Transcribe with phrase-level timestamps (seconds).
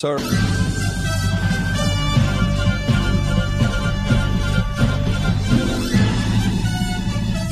[0.00, 0.16] Sir.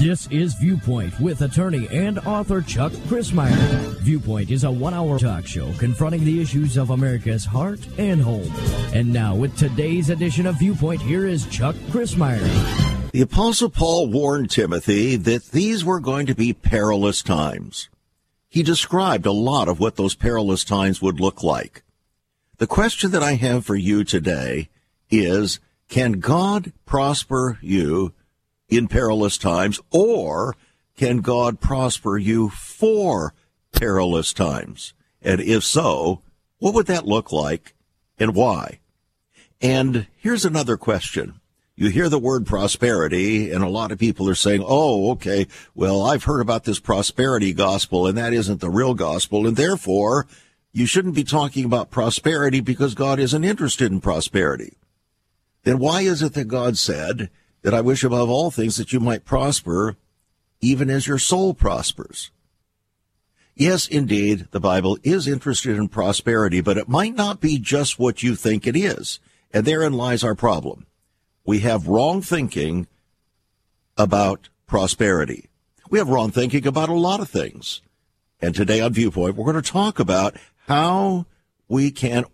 [0.00, 3.52] This is Viewpoint with attorney and author Chuck Crismier.
[4.00, 8.50] Viewpoint is a one hour talk show confronting the issues of America's heart and home.
[8.94, 13.10] And now, with today's edition of Viewpoint, here is Chuck Crismier.
[13.12, 17.90] The Apostle Paul warned Timothy that these were going to be perilous times.
[18.48, 21.82] He described a lot of what those perilous times would look like.
[22.58, 24.68] The question that I have for you today
[25.10, 28.12] is, can God prosper you
[28.68, 30.56] in perilous times, or
[30.96, 33.32] can God prosper you for
[33.70, 34.92] perilous times?
[35.22, 36.22] And if so,
[36.58, 37.76] what would that look like
[38.18, 38.80] and why?
[39.60, 41.40] And here's another question.
[41.76, 45.46] You hear the word prosperity and a lot of people are saying, Oh, okay.
[45.76, 49.46] Well, I've heard about this prosperity gospel and that isn't the real gospel.
[49.46, 50.26] And therefore
[50.72, 54.76] you shouldn't be talking about prosperity because God isn't interested in prosperity.
[55.64, 57.30] Then why is it that God said
[57.62, 59.96] that I wish above all things that you might prosper,
[60.60, 62.30] even as your soul prospers.
[63.54, 68.22] Yes, indeed, the Bible is interested in prosperity, but it might not be just what
[68.22, 69.18] you think it is.
[69.52, 70.86] And therein lies our problem.
[71.44, 72.86] We have wrong thinking
[73.96, 75.48] about prosperity.
[75.90, 77.80] We have wrong thinking about a lot of things.
[78.40, 80.36] And today on Viewpoint, we're going to talk about
[80.68, 81.24] how
[81.66, 82.26] we can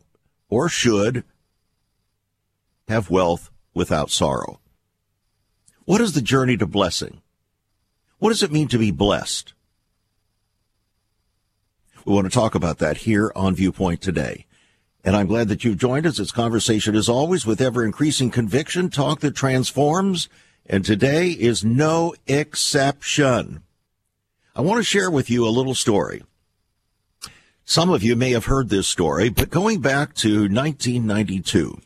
[0.49, 1.23] or should
[2.89, 4.59] have wealth without sorrow.
[5.85, 7.23] What is the journey to blessing?
[8.19, 9.55] What does it mean to be blessed?
[12.05, 14.47] We want to talk about that here on Viewpoint today.
[15.05, 16.19] And I'm glad that you've joined us.
[16.19, 20.29] It's conversation as always with ever increasing conviction, talk that transforms.
[20.67, 23.63] And today is no exception.
[24.57, 26.25] I want to share with you a little story.
[27.65, 31.81] Some of you may have heard this story, but going back to 1992.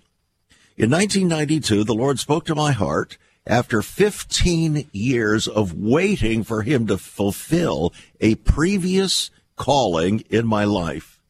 [0.76, 6.86] In 1992, the Lord spoke to my heart after 15 years of waiting for him
[6.88, 11.20] to fulfill a previous calling in my life.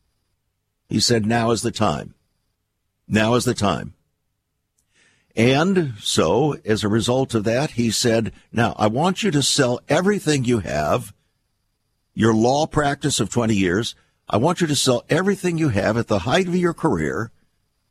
[0.89, 2.15] He said, now is the time.
[3.07, 3.95] Now is the time.
[5.37, 9.81] And so, as a result of that, he said, now I want you to sell
[9.89, 11.13] everything you have,
[12.15, 13.95] your law practice of 20 years.
[14.31, 17.31] I want you to sell everything you have at the height of your career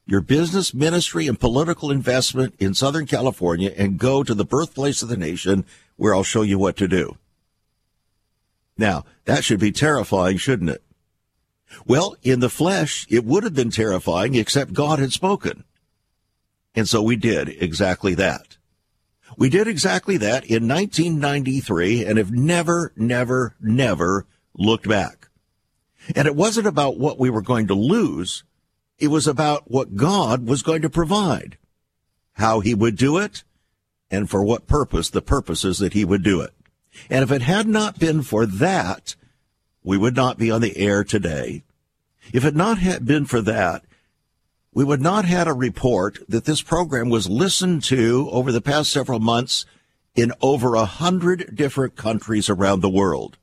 [0.08, 5.10] your business, ministry, and political investment in Southern California and go to the birthplace of
[5.10, 5.66] the nation
[5.98, 7.18] where I'll show you what to do.
[8.78, 10.82] Now, that should be terrifying, shouldn't it?
[11.86, 15.66] Well, in the flesh, it would have been terrifying, except God had spoken.
[16.74, 18.58] And so we did exactly that.
[19.38, 25.27] We did exactly that in 1993 and have never, never, never looked back.
[26.16, 28.44] And it wasn't about what we were going to lose.
[29.00, 31.58] It was about what God was going to provide,
[32.34, 33.44] how he would do it,
[34.10, 36.54] and for what purpose, the purposes that he would do it.
[37.10, 39.16] And if it had not been for that,
[39.84, 41.64] we would not be on the air today.
[42.34, 43.84] If it not had been for that,
[44.74, 48.92] we would not had a report that this program was listened to over the past
[48.92, 49.66] several months
[50.16, 53.38] in over a hundred different countries around the world.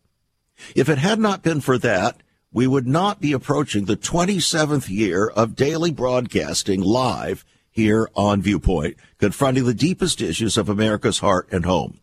[0.75, 2.23] If it had not been for that,
[2.55, 8.97] we would not be approaching the 27th year of daily broadcasting live here on Viewpoint,
[9.19, 11.99] confronting the deepest issues of America's heart and home.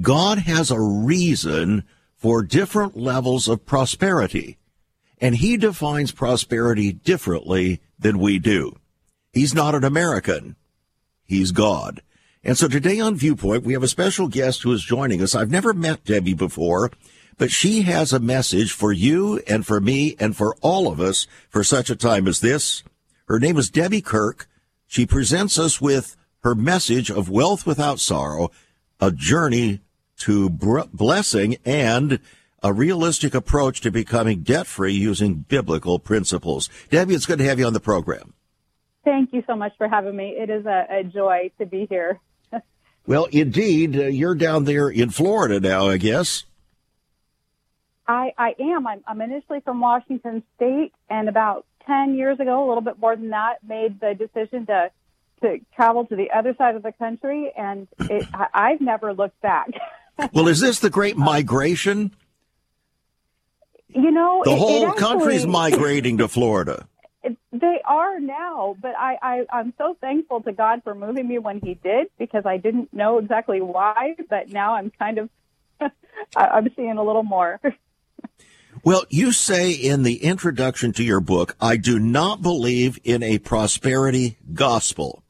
[0.00, 1.84] God has a reason
[2.16, 4.56] for different levels of prosperity,
[5.20, 8.74] and he defines prosperity differently than we do.
[9.34, 10.56] He's not an American.
[11.26, 12.00] He's God.
[12.42, 15.34] And so today on Viewpoint, we have a special guest who is joining us.
[15.34, 16.90] I've never met Debbie before.
[17.40, 21.26] But she has a message for you and for me and for all of us
[21.48, 22.82] for such a time as this.
[23.28, 24.46] Her name is Debbie Kirk.
[24.86, 28.50] She presents us with her message of wealth without sorrow,
[29.00, 29.80] a journey
[30.18, 32.20] to blessing and
[32.62, 36.68] a realistic approach to becoming debt free using biblical principles.
[36.90, 38.34] Debbie, it's good to have you on the program.
[39.02, 40.36] Thank you so much for having me.
[40.38, 42.20] It is a, a joy to be here.
[43.06, 46.44] well, indeed, uh, you're down there in Florida now, I guess.
[48.10, 48.86] I, I am.
[48.86, 53.14] I'm, I'm initially from Washington State, and about 10 years ago, a little bit more
[53.14, 54.90] than that, made the decision to
[55.42, 59.40] to travel to the other side of the country, and it, I, I've never looked
[59.40, 59.70] back.
[60.34, 62.14] well, is this the great migration?
[63.88, 66.86] You know, the it, whole it actually, country's migrating to Florida.
[67.52, 71.60] they are now, but I, I I'm so thankful to God for moving me when
[71.60, 75.30] He did because I didn't know exactly why, but now I'm kind of
[76.36, 77.60] I'm seeing a little more.
[78.82, 83.38] Well, you say in the introduction to your book, I do not believe in a
[83.38, 85.22] prosperity gospel.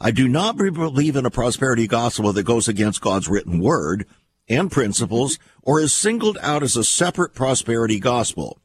[0.00, 4.06] I do not believe in a prosperity gospel that goes against God's written word
[4.48, 8.58] and principles or is singled out as a separate prosperity gospel.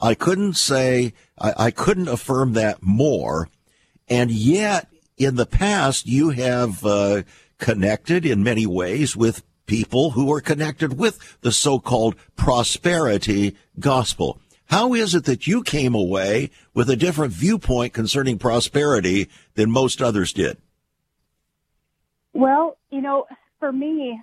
[0.00, 3.48] I couldn't say, I, I couldn't affirm that more.
[4.08, 7.22] And yet, in the past, you have uh,
[7.58, 14.40] connected in many ways with people who are connected with the so-called prosperity gospel.
[14.66, 20.00] How is it that you came away with a different viewpoint concerning prosperity than most
[20.00, 20.56] others did?
[22.32, 23.26] Well, you know,
[23.60, 24.18] for me,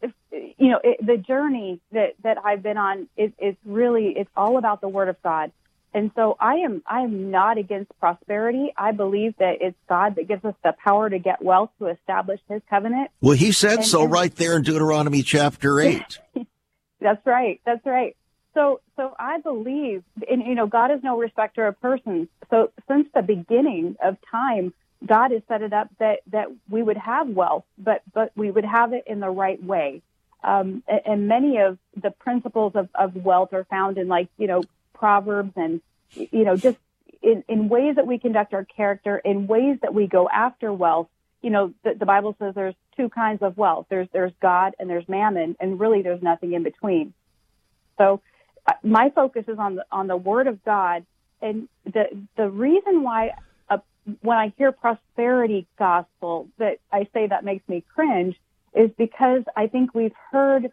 [0.00, 4.30] if, you know, it, the journey that, that I've been on is, is really, it's
[4.34, 5.52] all about the Word of God.
[5.92, 8.72] And so I am, I am not against prosperity.
[8.76, 12.40] I believe that it's God that gives us the power to get wealth to establish
[12.48, 13.10] His covenant.
[13.20, 16.18] Well, He said and, so and, right there in Deuteronomy chapter eight.
[17.00, 17.60] that's right.
[17.66, 18.16] That's right.
[18.54, 22.28] So, so I believe, and you know, God is no respecter of persons.
[22.50, 24.72] So since the beginning of time,
[25.04, 28.64] God has set it up that that we would have wealth, but but we would
[28.64, 30.02] have it in the right way.
[30.42, 34.46] Um, and, and many of the principles of, of wealth are found in like you
[34.46, 34.62] know
[35.00, 35.80] proverbs and
[36.14, 36.78] you know just
[37.22, 41.08] in, in ways that we conduct our character, in ways that we go after wealth.
[41.42, 43.86] You know, the, the Bible says there's two kinds of wealth.
[43.88, 47.14] There's there's God and there's mammon, and really there's nothing in between.
[47.98, 48.20] So,
[48.68, 51.04] uh, my focus is on the on the Word of God,
[51.40, 52.04] and the
[52.36, 53.32] the reason why
[54.22, 58.36] when I hear prosperity gospel, that I say that makes me cringe
[58.74, 60.70] is because I think we've heard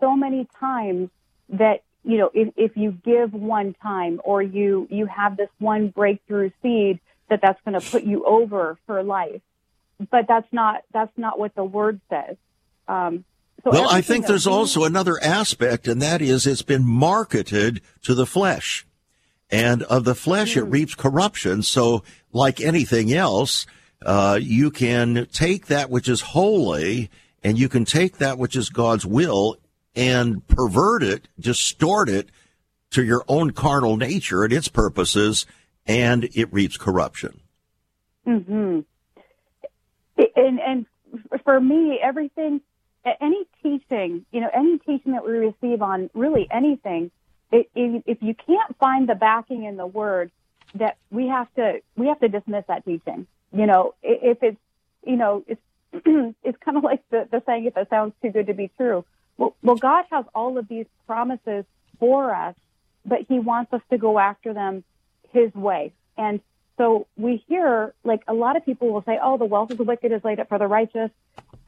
[0.00, 1.10] so many times
[1.50, 5.88] that you know if, if you give one time or you you have this one
[5.88, 9.40] breakthrough seed that that's going to put you over for life,
[10.10, 12.36] but that's not that's not what the word says.
[12.86, 13.24] Um,
[13.62, 18.14] so well, I think there's also another aspect, and that is it's been marketed to
[18.14, 18.86] the flesh
[19.50, 20.72] and of the flesh it mm.
[20.72, 21.62] reaps corruption.
[21.62, 22.02] So,
[22.32, 23.66] like anything else,
[24.04, 27.10] uh, you can take that which is holy
[27.42, 29.56] and you can take that which is God's will
[29.96, 32.30] and pervert it, distort it
[32.90, 35.46] to your own carnal nature and its purposes,
[35.86, 37.40] and it reaps corruption.
[38.24, 38.80] Hmm.
[40.36, 40.86] And and
[41.44, 42.60] for me, everything,
[43.20, 47.10] any teaching, you know, any teaching that we receive on really anything
[47.54, 50.30] if, if you can't find the backing in the word,
[50.74, 53.26] that we have to we have to dismiss that teaching.
[53.52, 54.58] You know, if it's
[55.06, 55.60] you know it's
[56.42, 59.04] it's kind of like the, the saying, if it sounds too good to be true.
[59.36, 61.64] Well, well, God has all of these promises
[61.98, 62.54] for us,
[63.04, 64.84] but He wants us to go after them
[65.32, 65.92] His way.
[66.16, 66.40] And
[66.76, 69.84] so we hear, like a lot of people will say, "Oh, the wealth of the
[69.84, 71.10] wicked is laid up for the righteous,"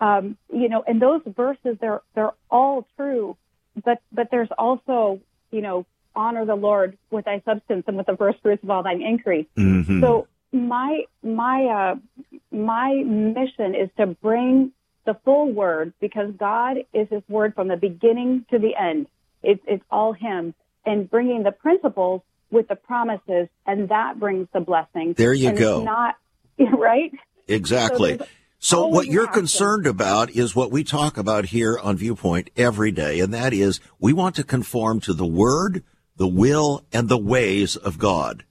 [0.00, 3.36] um, you know, and those verses they're they're all true,
[3.84, 5.20] but but there's also
[5.50, 8.82] you know, honor the Lord with thy substance and with the first fruits of all
[8.82, 9.46] thine increase.
[9.56, 10.00] Mm-hmm.
[10.00, 14.72] So my my uh, my mission is to bring
[15.06, 19.06] the full word because God is His word from the beginning to the end.
[19.43, 20.55] It's it's all Him,
[20.85, 25.14] and bringing the principles with the promises, and that brings the blessing.
[25.17, 25.82] There you and go.
[25.82, 26.17] not
[26.58, 27.12] right.
[27.49, 28.19] Exactly.
[28.19, 28.26] So
[28.58, 33.20] so what you're concerned about is what we talk about here on Viewpoint every day,
[33.20, 35.85] and that is we want to conform to the word,
[36.17, 38.44] the will, and the ways of God.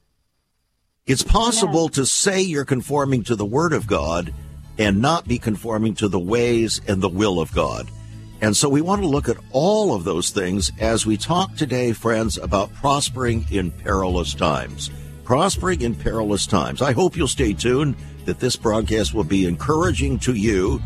[1.06, 4.34] It's possible to say you're conforming to the word of God
[4.78, 7.90] and not be conforming to the ways and the will of God.
[8.42, 11.94] And so we want to look at all of those things as we talk today,
[11.94, 14.92] friends, about prospering in perilous times.
[15.24, 16.82] Prospering in perilous times.
[16.82, 20.82] I hope you'll stay tuned that this broadcast will be encouraging to you,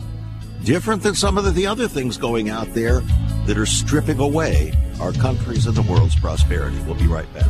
[0.64, 3.02] different than some of the other things going out there
[3.46, 6.78] that are stripping away our country's and the world's prosperity.
[6.86, 7.50] We'll be right back.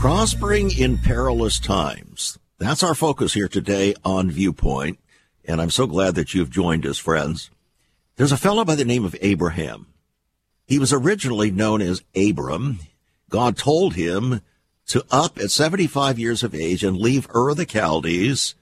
[0.00, 2.38] Prospering in perilous times.
[2.56, 4.98] That's our focus here today on Viewpoint.
[5.44, 7.50] And I'm so glad that you've joined us, friends.
[8.16, 9.88] There's a fellow by the name of Abraham.
[10.66, 12.78] He was originally known as Abram.
[13.28, 14.40] God told him
[14.86, 18.54] to up at 75 years of age and leave Ur the Chaldees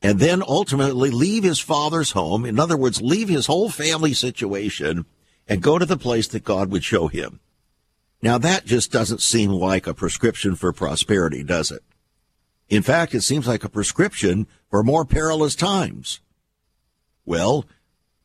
[0.00, 2.46] and then ultimately leave his father's home.
[2.46, 5.04] In other words, leave his whole family situation
[5.48, 7.40] and go to the place that God would show him.
[8.22, 11.82] Now that just doesn't seem like a prescription for prosperity, does it?
[12.68, 16.20] In fact, it seems like a prescription for more perilous times.
[17.24, 17.66] Well,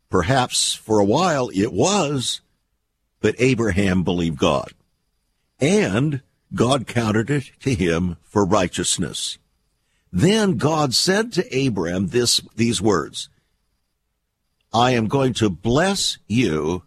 [0.10, 2.42] perhaps for a while it was,
[3.22, 4.74] but Abraham believed God.
[5.60, 6.22] And
[6.54, 9.38] God counted it to him for righteousness.
[10.12, 13.30] Then God said to Abraham this, these words,
[14.74, 16.84] I am going to bless you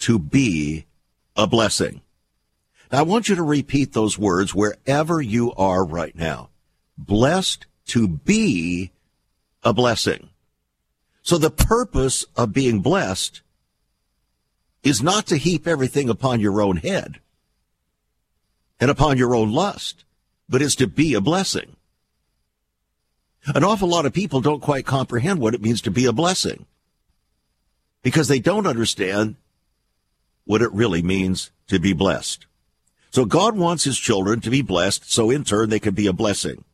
[0.00, 0.86] to be
[1.36, 2.00] a blessing.
[2.90, 6.50] Now, I want you to repeat those words wherever you are right now.
[6.96, 8.92] Blessed to be
[9.62, 10.28] a blessing.
[11.22, 13.42] So the purpose of being blessed
[14.82, 17.18] is not to heap everything upon your own head
[18.78, 20.04] and upon your own lust,
[20.48, 21.74] but is to be a blessing.
[23.54, 26.66] An awful lot of people don't quite comprehend what it means to be a blessing
[28.02, 29.36] because they don't understand
[30.44, 32.46] what it really means to be blessed.
[33.16, 36.12] So God wants his children to be blessed so in turn they can be a
[36.12, 36.66] blessing.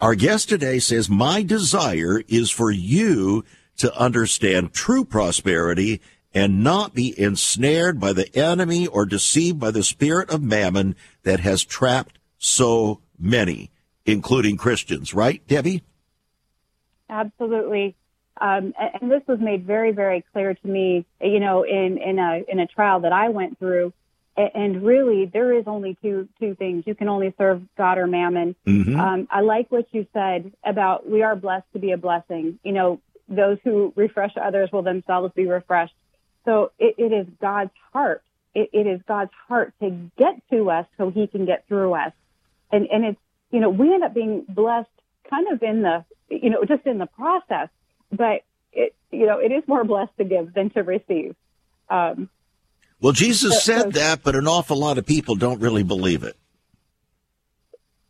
[0.00, 3.44] Our guest today says, my desire is for you
[3.78, 6.00] to understand true prosperity
[6.32, 11.40] and not be ensnared by the enemy or deceived by the spirit of mammon that
[11.40, 13.72] has trapped so many,
[14.06, 15.12] including Christians.
[15.12, 15.82] Right, Debbie?
[17.10, 17.96] Absolutely.
[18.40, 22.44] Um, and this was made very, very clear to me, you know, in, in a,
[22.46, 23.92] in a trial that I went through.
[24.38, 26.84] And really, there is only two, two things.
[26.86, 28.54] You can only serve God or mammon.
[28.64, 28.98] Mm-hmm.
[28.98, 32.60] Um, I like what you said about we are blessed to be a blessing.
[32.62, 35.94] You know, those who refresh others will themselves be refreshed.
[36.44, 38.22] So it, it is God's heart.
[38.54, 42.12] It, it is God's heart to get to us so he can get through us.
[42.70, 44.88] And, and it's, you know, we end up being blessed
[45.28, 47.70] kind of in the, you know, just in the process,
[48.12, 48.42] but
[48.72, 51.34] it, you know, it is more blessed to give than to receive.
[51.90, 52.28] Um,
[53.00, 56.36] well, Jesus said that, but an awful lot of people don't really believe it.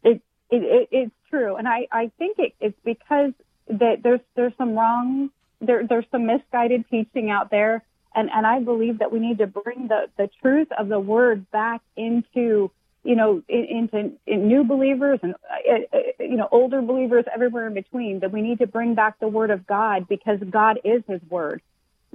[0.02, 1.56] It, it, it it's true.
[1.56, 3.32] And I, I think it, it's because
[3.68, 5.30] that there's, there's some wrong,
[5.60, 9.46] there, there's some misguided teaching out there and, and I believe that we need to
[9.46, 12.70] bring the, the truth of the word back into,
[13.04, 17.68] you know, in, into in new believers and, uh, uh, you know, older believers everywhere
[17.68, 21.02] in between, that we need to bring back the word of God because God is
[21.06, 21.62] his word.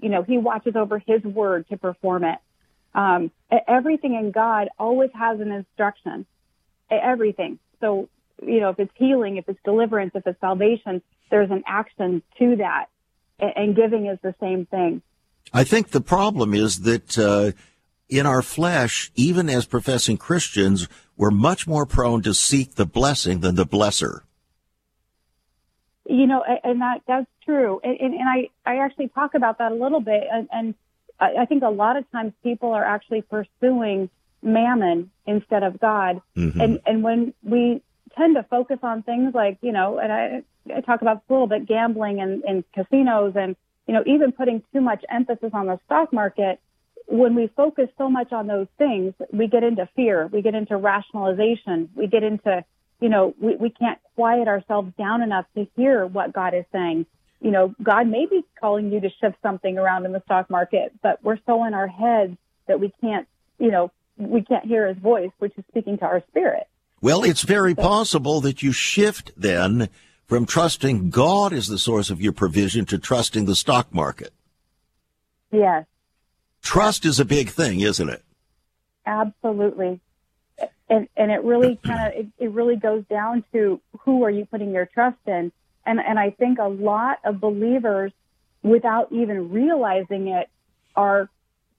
[0.02, 2.40] You know, he watches over his word to perform it.
[2.96, 3.32] Um,
[3.68, 6.26] everything in God always has an instruction.
[6.92, 7.60] Everything.
[7.82, 8.10] So,
[8.42, 12.58] you know, if it's healing, if it's deliverance, if it's salvation, there's an action to
[12.58, 12.86] that.
[13.40, 15.02] And giving is the same thing.
[15.52, 17.52] I think the problem is that uh,
[18.10, 23.40] in our flesh, even as professing Christians, we're much more prone to seek the blessing
[23.40, 24.22] than the blesser.
[26.08, 27.80] You know, and that that's true.
[27.84, 30.24] And, and, I, I actually talk about that a little bit.
[30.32, 30.76] And, and
[31.42, 34.10] I think a lot of times people are actually pursuing
[34.42, 36.22] mammon instead of God.
[36.36, 36.62] Mm-hmm.
[36.62, 37.82] And, and when we
[38.18, 40.44] tend to focus on things like, you know, and I,
[40.76, 43.56] I talk about this a little bit, gambling and, and casinos and
[43.88, 46.60] you know, even putting too much emphasis on the stock market,
[47.08, 50.78] when we focus so much on those things, we get into fear, we get into
[50.78, 52.64] rationalization, we get into,
[53.02, 57.06] you know, we, we can't quiet ourselves down enough to hear what God is saying.
[57.44, 60.94] You know, God may be calling you to shift something around in the stock market,
[61.04, 63.28] but we're so in our heads that we can't,
[63.60, 66.68] you know, we can't hear his voice, which is speaking to our spirit.
[67.02, 69.90] Well, it's very possible that you shift then
[70.26, 74.34] from trusting God as the source of your provision to trusting the stock market.
[75.52, 75.86] Yes.
[76.62, 78.24] Trust is a big thing, isn't it?
[79.06, 80.00] Absolutely.
[80.90, 84.46] And, and it really kind of, it, it really goes down to who are you
[84.46, 85.52] putting your trust in?
[85.86, 88.12] And, and I think a lot of believers,
[88.62, 90.50] without even realizing it,
[90.96, 91.30] are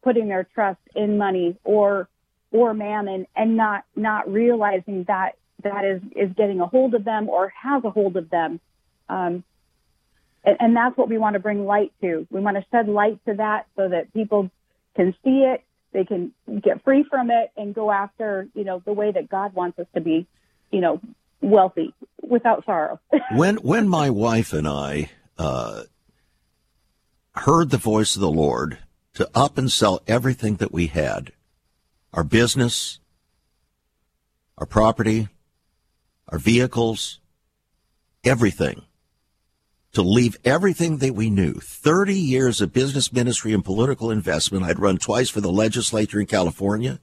[0.03, 2.09] putting their trust in money or,
[2.53, 7.29] or mammon and not, not realizing that that is, is getting a hold of them
[7.29, 8.61] or has a hold of them.
[9.09, 9.45] Um,
[10.45, 12.27] and, and that's what we want to bring light to.
[12.31, 14.51] We want to shed light to that so that people
[14.95, 16.33] can see it, they can
[16.63, 19.87] get free from it and go after, you know, the way that God wants us
[19.95, 20.27] to be,
[20.71, 21.01] you know,
[21.45, 23.01] wealthy without sorrow.
[23.33, 25.83] when when my wife and I uh,
[27.35, 28.79] heard the voice of the Lord
[29.15, 31.33] to up and sell everything that we had,
[32.13, 32.99] our business,
[34.59, 35.29] our property,
[36.29, 37.21] our vehicles,
[38.25, 38.83] everything,
[39.93, 41.55] to leave everything that we knew.
[41.55, 44.65] 30 years of business ministry and political investment.
[44.65, 46.99] I'd run twice for the legislature in California,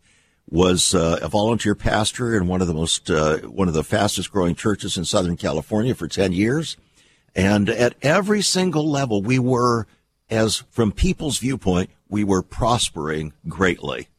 [0.51, 4.31] was uh, a volunteer pastor in one of the most, uh, one of the fastest
[4.31, 6.75] growing churches in Southern California for 10 years.
[7.34, 9.88] And at every single level, we were,
[10.29, 14.10] as from people's viewpoint, we were prospering greatly.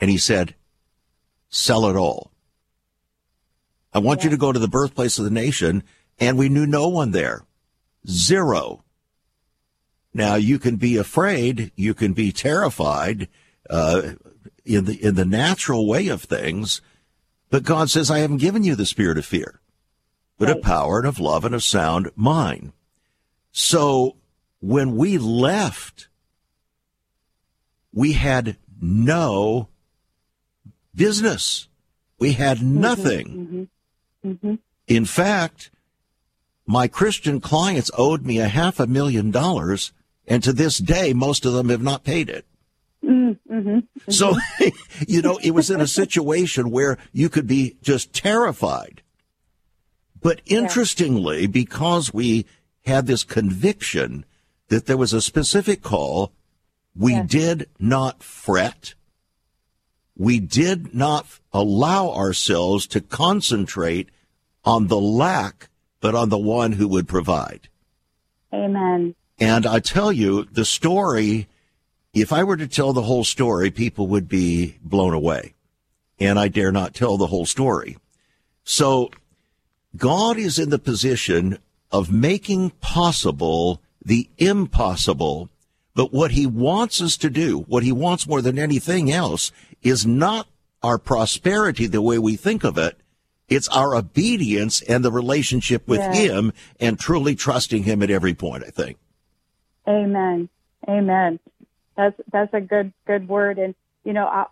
[0.00, 0.56] And he said,
[1.48, 2.32] sell it all.
[3.92, 4.24] I want yeah.
[4.24, 5.84] you to go to the birthplace of the nation.
[6.18, 7.44] And we knew no one there.
[8.08, 8.82] Zero.
[10.12, 13.28] Now you can be afraid, you can be terrified,
[13.68, 14.14] uh,
[14.74, 16.80] in the, in the natural way of things,
[17.50, 19.60] but God says, I haven't given you the spirit of fear,
[20.38, 20.56] but right.
[20.56, 22.72] of power and of love and of sound mind.
[23.52, 24.16] So
[24.60, 26.08] when we left,
[27.92, 29.68] we had no
[30.94, 31.68] business.
[32.18, 32.80] We had mm-hmm.
[32.80, 33.68] nothing.
[34.24, 34.30] Mm-hmm.
[34.30, 34.54] Mm-hmm.
[34.86, 35.70] In fact,
[36.66, 39.92] my Christian clients owed me a half a million dollars,
[40.26, 42.44] and to this day, most of them have not paid it.
[43.04, 43.52] Mm-hmm.
[43.52, 44.10] Mm-hmm.
[44.10, 44.34] So,
[45.08, 49.02] you know, it was in a situation where you could be just terrified.
[50.20, 51.46] But interestingly, yeah.
[51.46, 52.46] because we
[52.84, 54.24] had this conviction
[54.68, 56.32] that there was a specific call,
[56.94, 57.24] we yeah.
[57.26, 58.94] did not fret
[60.20, 64.10] we did not allow ourselves to concentrate
[64.66, 67.70] on the lack, but on the one who would provide.
[68.52, 69.14] Amen.
[69.38, 71.48] And I tell you, the story,
[72.12, 75.54] if I were to tell the whole story, people would be blown away.
[76.18, 77.96] And I dare not tell the whole story.
[78.64, 79.10] So
[79.96, 81.58] God is in the position
[81.90, 85.48] of making possible the impossible.
[85.94, 89.50] But what he wants us to do, what he wants more than anything else,
[89.82, 90.46] is not
[90.82, 92.98] our prosperity the way we think of it.
[93.48, 96.00] It's our obedience and the relationship with.
[96.00, 98.96] Him and truly trusting Him at every point, I think.
[99.88, 100.48] Amen.
[100.88, 101.40] Amen.
[102.00, 103.58] That's, that's a good, good word.
[103.58, 104.46] And, you know, I,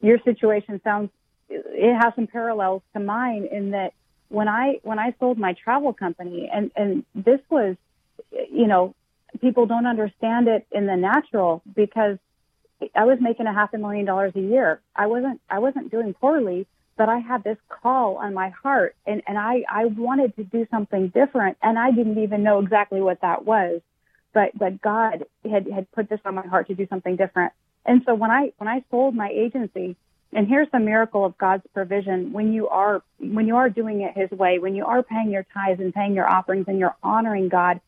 [0.00, 1.10] your situation sounds,
[1.48, 3.92] it has some parallels to mine in that
[4.28, 7.76] when I, when I sold my travel company and, and this was,
[8.32, 8.94] you know,
[9.40, 12.18] people don't understand it in the natural because
[12.94, 14.80] I was making a half a million dollars a year.
[14.96, 19.22] I wasn't I wasn't doing poorly, but I had this call on my heart and,
[19.26, 23.20] and I, I wanted to do something different and I didn't even know exactly what
[23.22, 23.80] that was.
[24.32, 27.52] But but God had, had put this on my heart to do something different.
[27.84, 29.96] And so when I when I sold my agency,
[30.32, 34.16] and here's the miracle of God's provision when you are when you are doing it
[34.16, 37.48] his way, when you are paying your tithes and paying your offerings and you're honoring
[37.48, 37.80] God,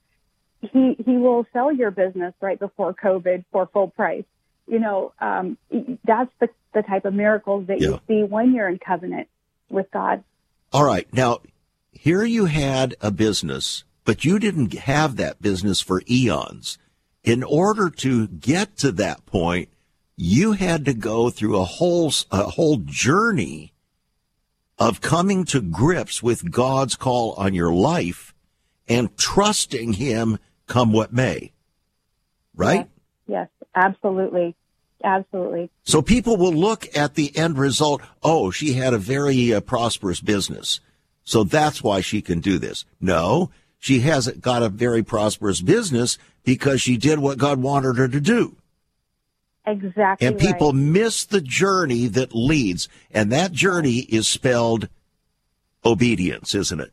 [0.61, 4.25] he he will sell your business right before COVID for full price
[4.67, 5.59] you know, um,
[6.05, 7.89] that's the, the type of miracles that yeah.
[7.89, 9.29] you see when you're in covenant
[9.69, 10.23] with God.
[10.73, 11.13] All right.
[11.13, 11.41] Now,
[11.91, 16.79] here you had a business, but you didn't have that business for eons.
[17.23, 19.69] In order to get to that point,
[20.17, 23.73] you had to go through a whole, a whole journey
[24.79, 28.35] of coming to grips with God's call on your life
[28.88, 31.53] and trusting Him come what may.
[32.55, 32.88] Right?
[33.27, 33.49] Yes.
[33.62, 33.69] yes.
[33.75, 34.55] Absolutely.
[35.05, 35.71] Absolutely.
[35.83, 38.03] So people will look at the end result.
[38.23, 40.81] Oh, she had a very uh, prosperous business.
[41.25, 42.85] So that's why she can do this.
[43.01, 43.51] No,
[43.83, 48.21] she hasn't got a very prosperous business because she did what God wanted her to
[48.21, 48.55] do.
[49.66, 50.25] Exactly.
[50.25, 50.81] And people right.
[50.81, 52.88] miss the journey that leads.
[53.11, 54.88] And that journey is spelled
[55.85, 56.92] obedience, isn't it?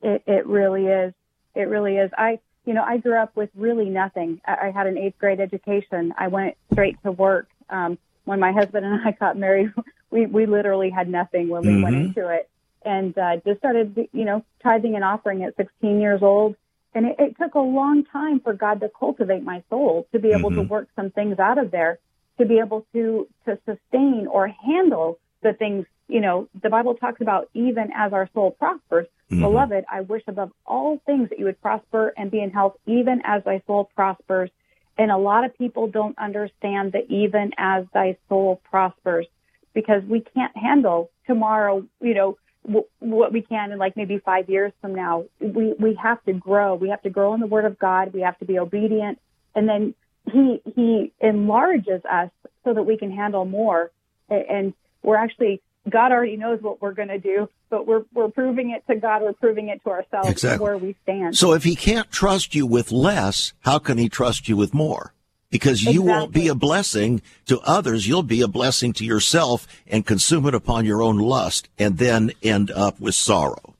[0.00, 1.12] It, it really is.
[1.54, 2.10] It really is.
[2.16, 4.40] I, you know, I grew up with really nothing.
[4.46, 6.14] I, I had an eighth grade education.
[6.16, 7.50] I went straight to work.
[7.68, 9.74] Um, when my husband and I got married,
[10.10, 11.82] we, we literally had nothing when we mm-hmm.
[11.82, 12.48] went into it
[12.84, 16.56] and uh, just started, you know, tithing and offering at 16 years old.
[16.94, 20.28] And it, it took a long time for God to cultivate my soul to be
[20.28, 20.62] able mm-hmm.
[20.62, 21.98] to work some things out of there,
[22.38, 25.86] to be able to to sustain or handle the things.
[26.06, 29.06] You know, the Bible talks about even as our soul prospers.
[29.30, 29.40] Mm-hmm.
[29.40, 33.22] Beloved, I wish above all things that you would prosper and be in health, even
[33.24, 34.50] as thy soul prospers.
[34.96, 39.26] And a lot of people don't understand that even as thy soul prospers,
[39.72, 44.48] because we can't handle tomorrow, you know, w- what we can in like maybe five
[44.48, 45.24] years from now.
[45.40, 46.74] We, we have to grow.
[46.74, 48.12] We have to grow in the word of God.
[48.12, 49.18] We have to be obedient.
[49.54, 49.94] And then
[50.30, 52.30] he, he enlarges us
[52.64, 53.90] so that we can handle more.
[54.28, 58.70] And we're actually God already knows what we're going to do, but we're we're proving
[58.70, 59.22] it to God.
[59.22, 60.64] We're proving it to ourselves exactly.
[60.64, 61.36] where we stand.
[61.36, 65.12] So if He can't trust you with less, how can He trust you with more?
[65.54, 66.10] Because you exactly.
[66.10, 68.08] won't be a blessing to others.
[68.08, 72.32] You'll be a blessing to yourself and consume it upon your own lust, and then
[72.42, 73.76] end up with sorrow.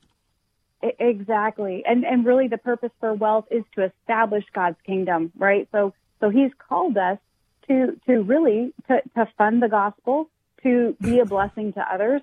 [0.80, 5.66] Exactly, and and really the purpose for wealth is to establish God's kingdom, right?
[5.72, 7.18] So so He's called us
[7.66, 10.28] to to really to, to fund the gospel
[10.62, 12.22] to be a blessing to others,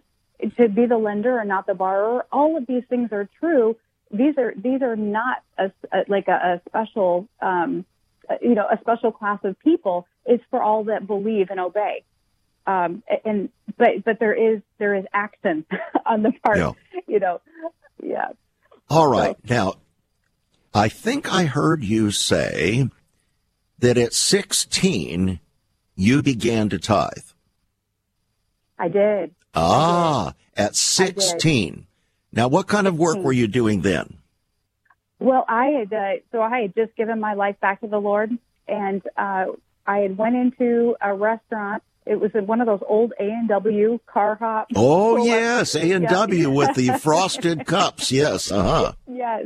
[0.58, 2.26] to be the lender and not the borrower.
[2.32, 3.76] All of these things are true.
[4.12, 7.86] these are these are not a, a like a, a special um,
[8.42, 10.08] you know a special class of people.
[10.26, 12.04] is for all that believe and obey.
[12.68, 15.66] Um, and but but there is there is action
[16.06, 16.72] on the part, yeah.
[17.08, 17.42] you know,
[18.04, 18.30] yeah.
[18.90, 19.54] All right, so.
[19.54, 19.74] now
[20.74, 22.90] I think I heard you say
[23.80, 25.40] that at 16
[25.96, 27.10] you began to tithe.
[28.80, 29.36] I did.
[29.54, 30.68] Ah, I did.
[30.68, 31.88] at 16.
[32.32, 34.18] Now, what kind of work were you doing then?
[35.22, 38.32] Well, I had uh, so I had just given my life back to the Lord,
[38.68, 39.46] and uh,
[39.86, 41.84] I had went into a restaurant.
[42.08, 44.74] It was in one of those old A and W car hops.
[44.76, 48.12] Oh yes, A and W with the frosted cups.
[48.12, 48.92] Yes, uh huh.
[49.08, 49.46] Yes.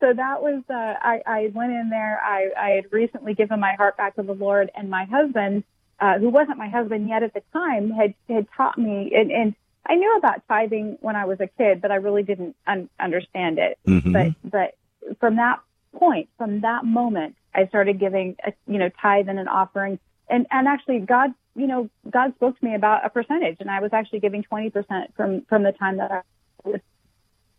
[0.00, 2.18] So that was uh, I, I went in there.
[2.24, 5.64] I, I had recently given my heart back to the Lord, and my husband,
[6.00, 9.30] uh, who wasn't my husband yet at the time, had had taught me and.
[9.30, 9.54] and
[9.86, 13.58] I knew about tithing when I was a kid, but I really didn't un- understand
[13.58, 13.78] it.
[13.88, 14.12] Mm-hmm.
[14.12, 14.74] But but
[15.18, 15.60] from that
[15.94, 19.98] point, from that moment, I started giving, a, you know, tithe and an offering.
[20.28, 23.80] And, and actually God, you know, God spoke to me about a percentage and I
[23.80, 24.72] was actually giving 20%
[25.16, 26.22] from, from the time that I
[26.64, 26.80] was,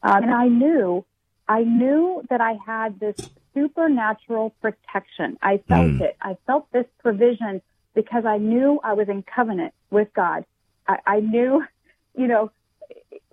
[0.04, 1.06] um, and I knew,
[1.48, 3.16] I knew that I had this
[3.54, 5.38] supernatural protection.
[5.42, 6.02] I felt mm.
[6.02, 6.18] it.
[6.22, 7.62] I felt this provision
[7.94, 10.46] because I knew I was in covenant with God.
[10.88, 11.64] I, I knew,
[12.16, 12.52] you know,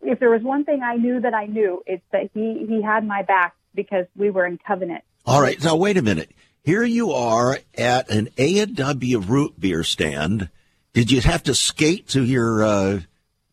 [0.02, 3.06] if there was one thing I knew that I knew, it's that he, he had
[3.06, 5.04] my back because we were in covenant.
[5.26, 5.62] All right.
[5.62, 6.30] Now, wait a minute.
[6.62, 10.50] Here you are at an A&W root beer stand.
[10.92, 13.00] Did you have to skate to your uh,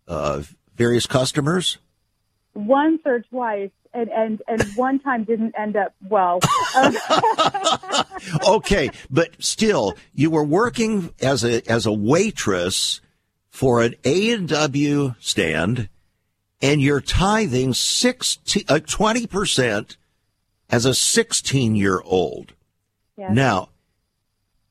[0.07, 0.43] uh,
[0.75, 1.77] various customers?
[2.53, 6.39] Once or twice, and, and, and one time didn't end up well.
[8.47, 12.99] okay, but still, you were working as a as a waitress
[13.49, 15.87] for an A and W stand,
[16.61, 19.95] and you're tithing 60, uh, 20%
[20.69, 22.53] as a 16 year old.
[23.17, 23.31] Yes.
[23.33, 23.69] Now,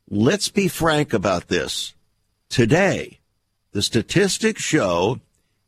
[0.09, 1.95] let's be frank about this.
[2.49, 3.21] Today,
[3.73, 5.21] the statistics show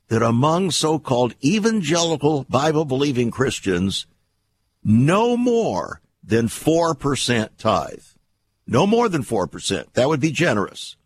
[0.08, 4.06] that among so called evangelical Bible believing Christians,
[4.84, 8.04] no more than 4% tithe.
[8.66, 9.92] No more than 4%.
[9.92, 10.96] That would be generous.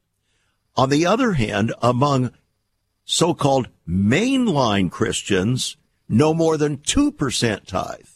[0.76, 2.32] On the other hand, among
[3.04, 5.76] so called mainline Christians,
[6.08, 8.06] no more than 2% tithe.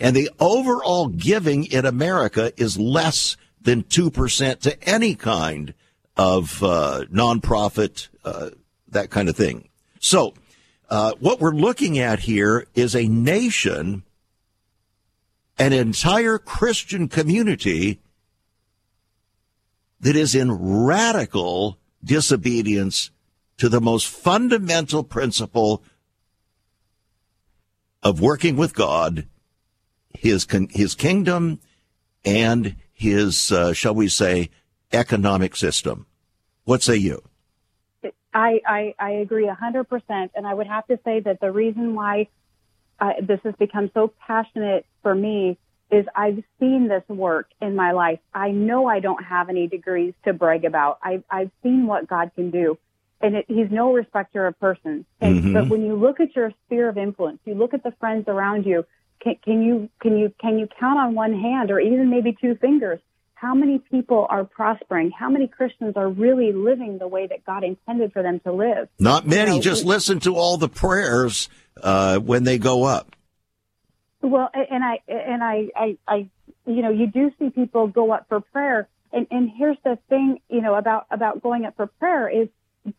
[0.00, 5.74] And the overall giving in America is less than 2% to any kind
[6.16, 8.50] of uh, nonprofit, uh,
[8.88, 9.68] that kind of thing.
[10.00, 10.34] So,
[10.90, 14.02] uh, what we're looking at here is a nation,
[15.58, 18.00] an entire Christian community
[20.00, 23.10] that is in radical disobedience
[23.56, 25.82] to the most fundamental principle
[28.02, 29.26] of working with God
[30.14, 31.60] his his kingdom
[32.24, 34.50] and his, uh, shall we say,
[34.92, 36.06] economic system.
[36.64, 37.22] What say you?
[38.34, 40.30] I, I, I agree 100%.
[40.34, 42.28] And I would have to say that the reason why
[43.00, 45.58] uh, this has become so passionate for me
[45.90, 48.20] is I've seen this work in my life.
[48.32, 50.98] I know I don't have any degrees to brag about.
[51.02, 52.78] I've, I've seen what God can do.
[53.20, 55.04] And it, he's no respecter of persons.
[55.20, 55.52] And, mm-hmm.
[55.52, 58.64] But when you look at your sphere of influence, you look at the friends around
[58.64, 58.84] you,
[59.22, 62.54] can, can you can you can you count on one hand or even maybe two
[62.56, 63.00] fingers
[63.42, 65.10] how many people are prospering?
[65.10, 68.88] How many Christians are really living the way that God intended for them to live?
[69.00, 69.58] Not many.
[69.58, 71.48] Just we, listen to all the prayers
[71.82, 73.16] uh, when they go up.
[74.20, 76.16] Well, and I and I, I, I,
[76.66, 80.38] you know, you do see people go up for prayer, and and here's the thing,
[80.48, 82.46] you know, about about going up for prayer is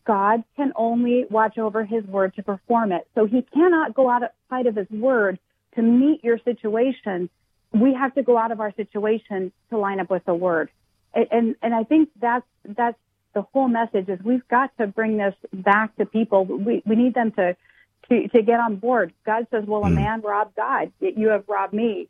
[0.05, 3.07] God can only watch over His word to perform it.
[3.15, 5.39] So He cannot go outside of His word
[5.75, 7.29] to meet your situation,
[7.71, 10.69] we have to go out of our situation to line up with the word.
[11.13, 12.97] And, and, and I think that's, that's
[13.33, 16.45] the whole message is we've got to bring this back to people.
[16.45, 17.55] We, we need them to,
[18.09, 19.13] to, to get on board.
[19.25, 19.95] God says, well, a hmm.
[19.95, 20.91] man robbed God.
[20.99, 22.09] You have robbed me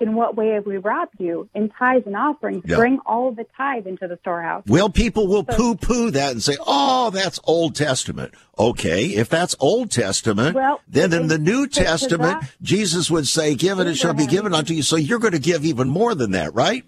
[0.00, 1.48] in what way have we robbed you?
[1.54, 2.76] In tithes and offerings, yeah.
[2.76, 4.64] bring all the tithe into the storehouse.
[4.66, 8.34] Well, people will so, poo poo that and say, oh, that's Old Testament.
[8.58, 13.54] Okay, if that's Old Testament, well, then in the New Testament, that, Jesus would say,
[13.54, 14.82] give it, it shall be given unto you.
[14.82, 16.84] So you're going to give even more than that, right?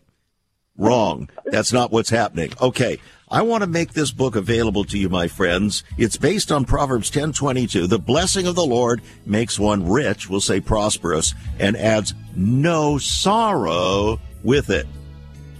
[0.77, 1.29] Wrong.
[1.45, 2.53] That's not what's happening.
[2.61, 2.99] Okay.
[3.33, 5.85] I want to make this book available to you, my friends.
[5.97, 7.87] It's based on Proverbs 10:22.
[7.87, 14.21] The blessing of the Lord makes one rich, we'll say prosperous, and adds no sorrow
[14.45, 14.87] with it.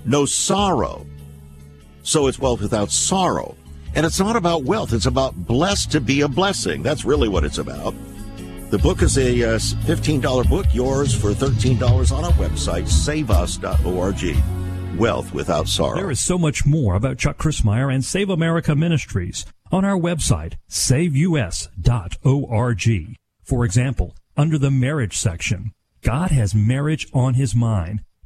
[0.05, 1.07] No sorrow.
[2.03, 3.57] So it's wealth without sorrow.
[3.95, 6.83] And it's not about wealth, it's about blessed to be a blessing.
[6.83, 7.95] That's really what it's about.
[8.69, 14.72] The book is a uh, $15 book, yours for $13 on our website, saveus.org.
[14.99, 15.97] Wealth without sorrow.
[15.97, 20.55] There is so much more about Chuck Crismier and Save America Ministries on our website,
[20.69, 21.67] saveus.org.
[23.43, 28.03] For example, under the marriage section, God has marriage on his mind.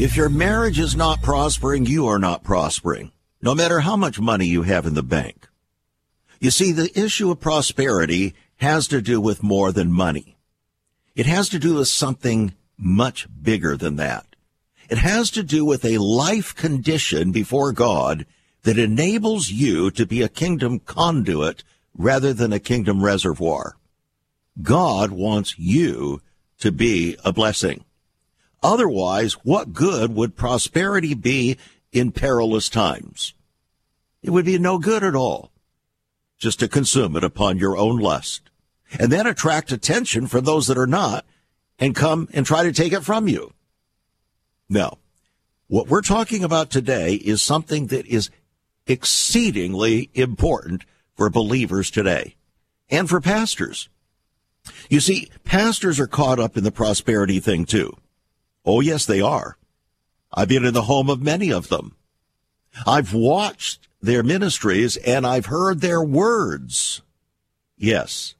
[0.00, 4.46] If your marriage is not prospering, you are not prospering, no matter how much money
[4.46, 5.46] you have in the bank.
[6.40, 10.38] You see, the issue of prosperity has to do with more than money.
[11.14, 14.24] It has to do with something much bigger than that.
[14.88, 18.24] It has to do with a life condition before God
[18.62, 21.62] that enables you to be a kingdom conduit
[21.94, 23.76] rather than a kingdom reservoir.
[24.62, 26.22] God wants you
[26.60, 27.84] to be a blessing.
[28.62, 31.56] Otherwise, what good would prosperity be
[31.92, 33.34] in perilous times?
[34.22, 35.50] It would be no good at all.
[36.38, 38.50] Just to consume it upon your own lust
[38.98, 41.24] and then attract attention from those that are not
[41.78, 43.52] and come and try to take it from you.
[44.68, 44.98] No.
[45.68, 48.30] What we're talking about today is something that is
[48.86, 52.36] exceedingly important for believers today
[52.88, 53.88] and for pastors.
[54.88, 57.96] You see, pastors are caught up in the prosperity thing too.
[58.64, 59.56] Oh, yes, they are.
[60.32, 61.96] I've been in the home of many of them.
[62.86, 67.02] I've watched their ministries and I've heard their words.
[67.76, 68.34] Yes,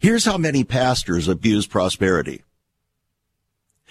[0.00, 2.42] Here's how many pastors abuse prosperity.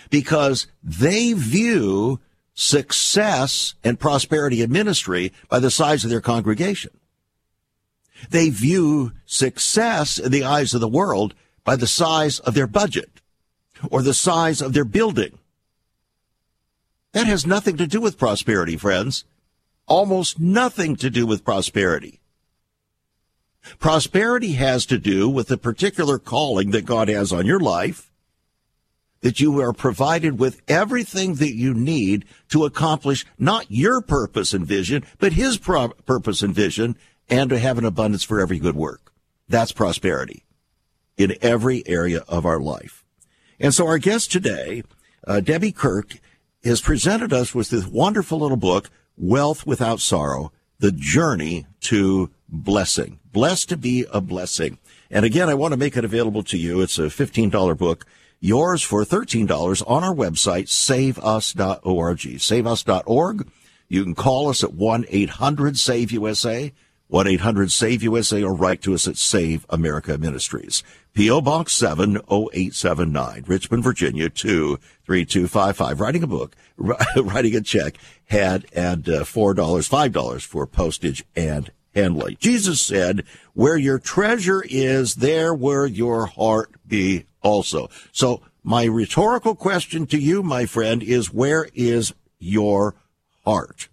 [0.10, 2.20] Because they view
[2.56, 6.92] success and prosperity in ministry by the size of their congregation.
[8.32, 13.19] They view success in the eyes of the world by the size of their budget
[13.90, 15.38] or the size of their building.
[17.14, 19.26] That has nothing to do with prosperity, friends.
[19.88, 22.20] Almost nothing to do with prosperity.
[23.80, 28.12] Prosperity has to do with the particular calling that God has on your life,
[29.22, 34.66] that you are provided with everything that you need to accomplish not your purpose and
[34.66, 36.96] vision, but His pro- purpose and vision,
[37.30, 39.12] and to have an abundance for every good work.
[39.50, 40.44] That's prosperity
[41.18, 42.99] in every area of our life.
[43.60, 44.84] And so our guest today,
[45.28, 46.20] uh, Debbie Kirk,
[46.64, 53.20] has presented us with this wonderful little book, Wealth Without Sorrow, The Journey to Blessing.
[53.32, 54.78] Blessed to be a blessing.
[55.12, 56.82] And again, I want to make it available to you.
[56.82, 58.06] It's a $15 book.
[58.40, 62.20] Yours for $13 on our website, saveus.org.
[62.20, 63.50] Saveus.org.
[63.90, 66.74] You can call us at 1-800-SAVE-USA,
[67.12, 70.84] 1-800-SAVE-USA, or write to us at Save America Ministries.
[71.14, 71.42] P.O.
[71.42, 76.00] Box 70879, Richmond, Virginia 23255.
[76.00, 82.38] Writing a book, writing a check, had and uh, $4, $5 for postage and handling.
[82.40, 87.90] Jesus said, where your treasure is, there will your heart be also.
[88.12, 92.96] So my rhetorical question to you, my friend, is where is your
[93.44, 93.90] heart?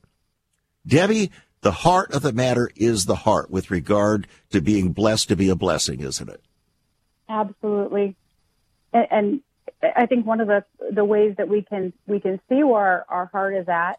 [0.87, 1.31] Debbie,
[1.63, 5.49] the heart of the matter is the heart with regard to being blessed to be
[5.49, 6.43] a blessing, isn't it?
[7.29, 8.17] Absolutely.
[8.93, 9.41] And, and
[9.97, 13.27] I think one of the the ways that we can we can see where our
[13.27, 13.99] heart is at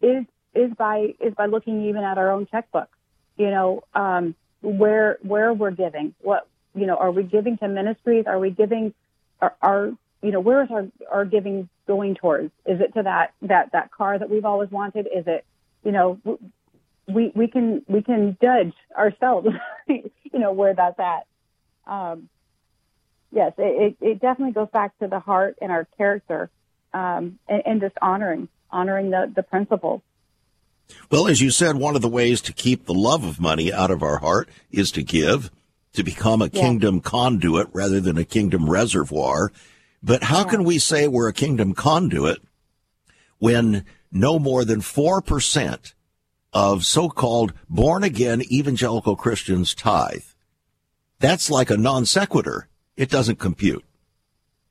[0.00, 2.88] is is by is by looking even at our own checkbook
[3.40, 6.14] you know, um, where where we're giving.
[6.20, 8.26] What you know, are we giving to ministries?
[8.26, 8.92] Are we giving?
[9.40, 12.52] Are, are you know, where is our our giving going towards?
[12.66, 15.06] Is it to that that that car that we've always wanted?
[15.06, 15.46] Is it,
[15.84, 16.20] you know,
[17.12, 19.48] we we can we can judge ourselves,
[19.88, 21.26] you know, where that's at.
[21.86, 22.28] Um,
[23.32, 26.50] yes, it, it definitely goes back to the heart and our character,
[26.92, 30.02] um, and, and just honoring honoring the the principles.
[31.10, 33.90] Well, as you said, one of the ways to keep the love of money out
[33.90, 35.50] of our heart is to give,
[35.92, 36.60] to become a yeah.
[36.60, 39.52] kingdom conduit rather than a kingdom reservoir.
[40.02, 40.50] But how yeah.
[40.50, 42.38] can we say we're a kingdom conduit
[43.38, 45.92] when no more than 4%
[46.52, 50.22] of so-called born again evangelical Christians tithe.
[51.18, 52.68] That's like a non sequitur.
[52.96, 53.84] It doesn't compute.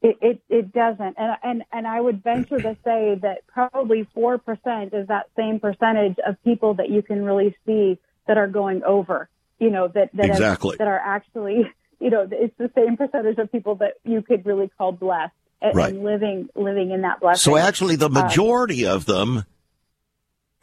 [0.02, 1.16] It, it, it doesn't.
[1.18, 6.18] And, and, and I would venture to say that probably 4% is that same percentage
[6.26, 10.28] of people that you can really see that are going over, you know, that, that,
[10.28, 10.72] exactly.
[10.72, 14.46] have, that are actually, you know, it's the same percentage of people that you could
[14.46, 15.94] really call blessed and, right.
[15.94, 17.52] and living, living in that blessing.
[17.52, 19.44] So actually the majority of them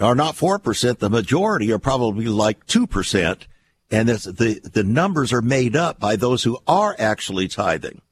[0.01, 0.99] are not 4%.
[0.99, 3.47] The majority are probably like 2%.
[3.91, 8.03] And the, the numbers are made up by those who are actually tithing.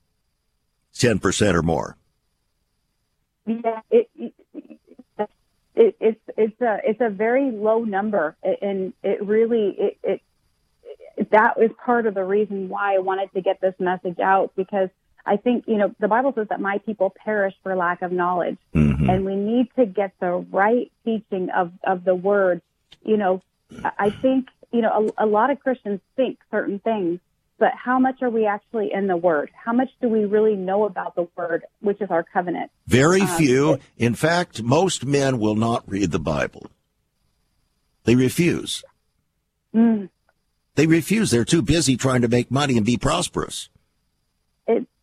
[0.94, 1.96] 10% or more.
[3.46, 4.32] Yeah, it, it,
[5.74, 11.54] it, it's it's a it's a very low number, and it really it, it, that
[11.60, 14.88] is part of the reason why I wanted to get this message out because
[15.26, 18.58] I think you know the Bible says that my people perish for lack of knowledge,
[18.74, 19.08] mm-hmm.
[19.08, 22.60] and we need to get the right teaching of of the Word.
[23.02, 23.42] You know,
[23.98, 27.20] I think you know a, a lot of Christians think certain things
[27.58, 29.50] but how much are we actually in the Word?
[29.54, 32.70] How much do we really know about the Word, which is our covenant?
[32.86, 33.78] Very um, few.
[33.96, 36.66] in fact, most men will not read the Bible.
[38.04, 38.82] They refuse.
[39.74, 40.08] Mm.
[40.74, 41.30] They refuse.
[41.30, 43.68] They're too busy trying to make money and be prosperous.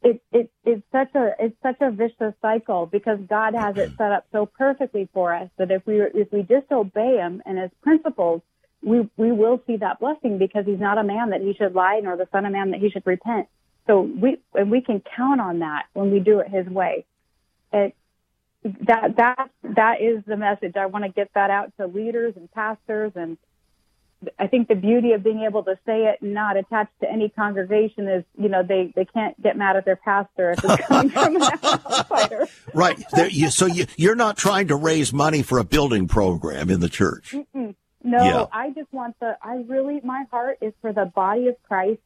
[0.03, 3.91] It, it, it, it's such a it's such a vicious cycle because God has it
[3.97, 7.71] set up so perfectly for us that if we if we disobey Him and His
[7.83, 8.41] principles,
[8.83, 11.99] we we will see that blessing because he's not a man that he should lie,
[12.03, 13.47] nor the son of man that he should repent.
[13.87, 17.05] So we and we can count on that when we do it his way.
[17.71, 17.95] It,
[18.63, 20.75] that that that is the message.
[20.75, 23.37] I want to get that out to leaders and pastors and
[24.38, 27.29] I think the beauty of being able to say it and not attached to any
[27.29, 31.10] congregation is, you know, they, they can't get mad at their pastor if it's coming
[31.10, 32.47] from an outsider.
[32.73, 33.03] right.
[33.31, 36.89] You, so you, you're not trying to raise money for a building program in the
[36.89, 37.34] church.
[37.34, 37.75] Mm-mm.
[38.03, 38.45] No, yeah.
[38.51, 42.01] I just want the, I really, my heart is for the body of Christ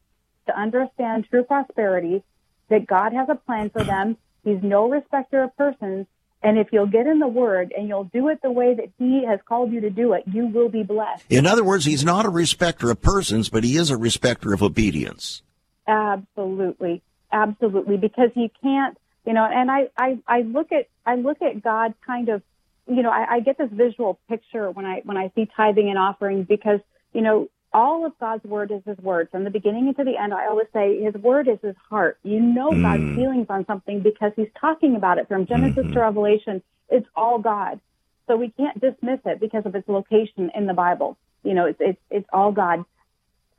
[0.48, 2.24] to understand true prosperity,
[2.70, 4.18] that God has a plan for them.
[4.44, 6.08] He's no respecter of persons.
[6.46, 9.26] And if you'll get in the word and you'll do it the way that he
[9.26, 11.26] has called you to do it, you will be blessed.
[11.28, 14.62] In other words, he's not a respecter of persons, but he is a respecter of
[14.62, 15.42] obedience.
[15.88, 17.02] Absolutely.
[17.32, 17.98] Absolutely.
[17.98, 21.96] Because he can't, you know, and I, I, I look at, I look at God
[22.06, 22.44] kind of
[22.88, 25.98] you know, I, I get this visual picture when I when I see tithing and
[25.98, 26.80] offerings because
[27.14, 30.34] you know all of God's word is His word from the beginning into the end.
[30.34, 32.18] I always say His word is His heart.
[32.24, 32.82] You know mm.
[32.82, 35.94] God's feelings on something because He's talking about it from Genesis mm-hmm.
[35.94, 36.64] to Revelation.
[36.90, 37.82] It's all God,
[38.28, 41.18] so we can't dismiss it because of its location in the Bible.
[41.44, 42.86] You know, it's it's it's all God.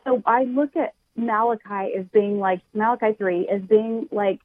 [0.05, 4.41] So I look at Malachi as being like Malachi three as being like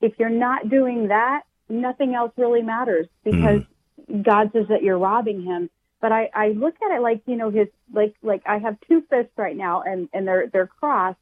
[0.00, 3.62] if you're not doing that, nothing else really matters because
[4.08, 4.22] mm.
[4.22, 5.68] God says that you're robbing him.
[6.00, 9.02] But I, I look at it like, you know, his, like, like I have two
[9.08, 11.18] fists right now and, and they're, they're crossed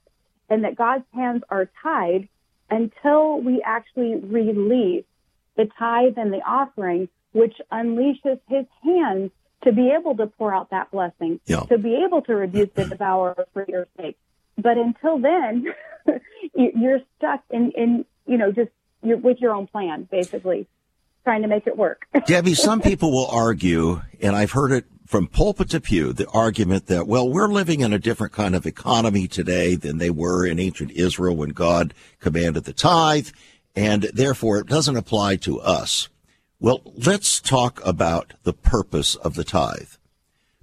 [0.48, 2.28] and that God's hands are tied
[2.70, 5.04] until we actually release
[5.56, 9.30] the tithe and the offering, which unleashes his hands
[9.62, 11.60] to be able to pour out that blessing, yeah.
[11.60, 14.16] to be able to rebuke the devourer for your sake.
[14.58, 15.66] But until then,
[16.54, 18.70] you're stuck in, in, you know, just
[19.02, 20.66] you're, with your own plan, basically
[21.24, 22.06] trying to make it work.
[22.26, 26.86] Debbie, some people will argue, and I've heard it from pulpit to pew, the argument
[26.86, 30.58] that, well, we're living in a different kind of economy today than they were in
[30.58, 33.28] ancient Israel when God commanded the tithe,
[33.74, 36.08] and therefore it doesn't apply to us.
[36.60, 39.90] Well, let's talk about the purpose of the tithe.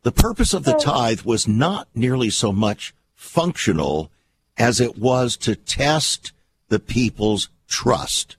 [0.04, 4.12] The purpose of the tithe was not nearly so much functional
[4.58, 6.32] as it was to test
[6.69, 8.38] the people's trust.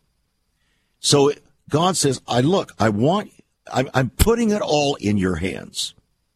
[0.99, 1.33] So
[1.73, 3.31] God says, I look, I want,
[3.73, 5.95] I'm, I'm putting it all in your hands.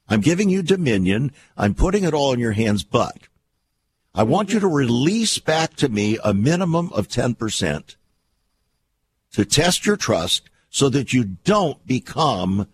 [0.09, 1.31] I'm giving you dominion.
[1.59, 3.19] I'm putting it all in your hands, but
[4.15, 7.97] I want you to release back to me a minimum of 10%
[9.33, 12.67] to test your trust so that you don't become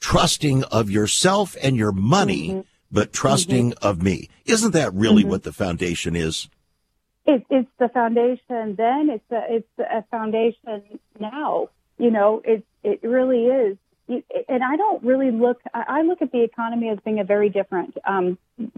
[0.00, 2.60] trusting of yourself and your money, mm-hmm.
[2.90, 3.86] but trusting mm-hmm.
[3.86, 4.28] of me.
[4.46, 5.30] Isn't that really mm-hmm.
[5.30, 6.48] what the foundation is?
[7.24, 9.10] It, it's the foundation then.
[9.10, 11.68] It's a, it's a foundation now.
[11.98, 13.76] You know, it it really is.
[14.48, 15.62] And I don't really look.
[15.72, 18.36] I look at the economy as being a very different, um,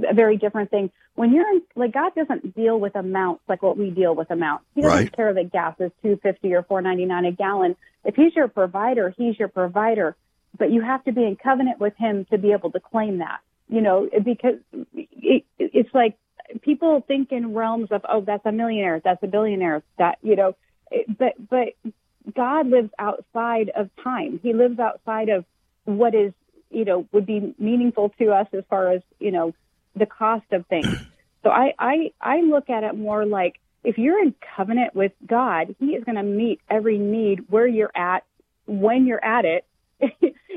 [0.09, 0.93] a very different thing.
[1.17, 4.67] When you're in, like God doesn't deal with amounts like what we deal with amounts.
[4.77, 5.13] He doesn't right.
[5.13, 7.75] care that gas is two fifty or four ninety nine a gallon.
[8.05, 10.15] If He's your provider, He's your provider.
[10.57, 13.41] But you have to be in covenant with Him to be able to claim that.
[13.69, 14.59] You know, because
[14.95, 16.17] it, it's like
[16.61, 20.55] people think in realms of oh, that's a millionaire, that's a billionaire, that you know.
[21.19, 21.75] But but
[22.35, 24.41] God lives outside of time.
[24.43, 25.45] He lives outside of
[25.85, 26.33] what is
[26.71, 29.55] you know, would be meaningful to us as far as, you know,
[29.95, 30.87] the cost of things.
[31.43, 35.77] So I, I, I look at it more like if you're in covenant with God,
[35.79, 38.25] He is going to meet every need where you're at,
[38.67, 39.65] when you're at it.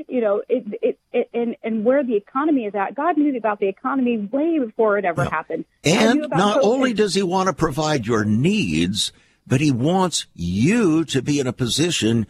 [0.08, 2.96] you know, it, it, it, and, and where the economy is at.
[2.96, 5.64] God knew about the economy way before it ever happened.
[5.84, 9.12] And not only does He want to provide your needs,
[9.46, 12.26] but He wants you to be in a position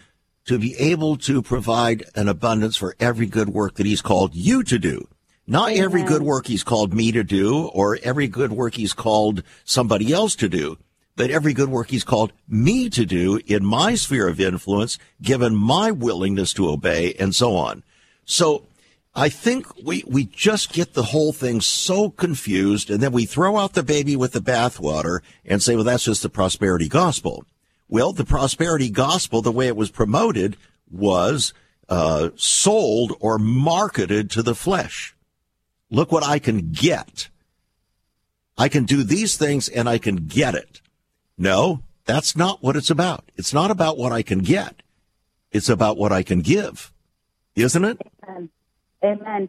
[0.47, 4.63] to be able to provide an abundance for every good work that He's called you
[4.65, 5.07] to do.
[5.47, 5.85] Not Amen.
[5.85, 10.13] every good work He's called me to do or every good work He's called somebody
[10.13, 10.79] else to do
[11.21, 15.55] but every good work he's called me to do in my sphere of influence, given
[15.55, 17.83] my willingness to obey and so on.
[18.25, 18.65] So
[19.15, 23.57] I think we, we just get the whole thing so confused and then we throw
[23.57, 27.45] out the baby with the bathwater and say, well, that's just the prosperity gospel.
[27.89, 30.57] Well, the prosperity gospel, the way it was promoted
[30.91, 31.53] was,
[31.89, 35.17] uh, sold or marketed to the flesh.
[35.91, 37.29] Look what I can get.
[38.57, 40.81] I can do these things and I can get it.
[41.37, 43.25] No, that's not what it's about.
[43.37, 44.83] It's not about what I can get.
[45.51, 46.93] It's about what I can give,
[47.57, 48.01] isn't it?
[49.05, 49.49] Amen.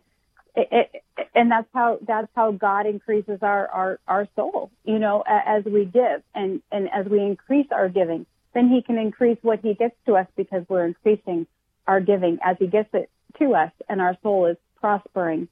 [0.56, 5.24] It, it, and that's how that's how God increases our, our, our soul, you know,
[5.26, 9.60] as we give and, and as we increase our giving, then he can increase what
[9.62, 11.48] he gets to us because we're increasing
[11.88, 15.48] our giving as he gets it to us and our soul is prospering.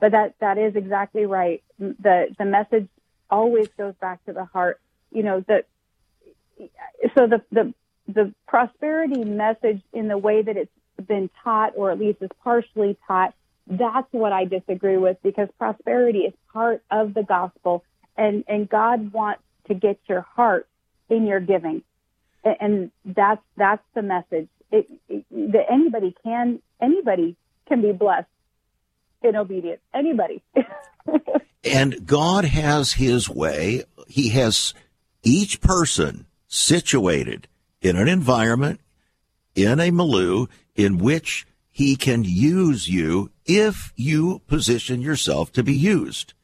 [0.00, 1.62] But that, that is exactly right.
[1.78, 2.88] The, the message
[3.30, 4.80] always goes back to the heart.
[5.10, 5.66] You know, that
[7.16, 7.74] so the, the,
[8.08, 10.70] the prosperity message in the way that it's
[11.06, 13.34] been taught, or at least is partially taught,
[13.66, 17.84] that's what I disagree with because prosperity is part of the gospel
[18.16, 20.68] and, and God wants to get your heart
[21.08, 21.82] in your giving.
[22.44, 24.48] And that's, that's the message.
[24.70, 27.36] It, it, that anybody can, anybody
[27.68, 28.26] can be blessed
[29.22, 29.80] in obedience.
[29.94, 30.42] Anybody.
[31.64, 33.84] and God has his way.
[34.08, 34.74] He has
[35.22, 37.48] each person situated
[37.80, 38.80] in an environment,
[39.54, 45.74] in a milieu in which he can use you if you position yourself to be
[45.74, 46.34] used.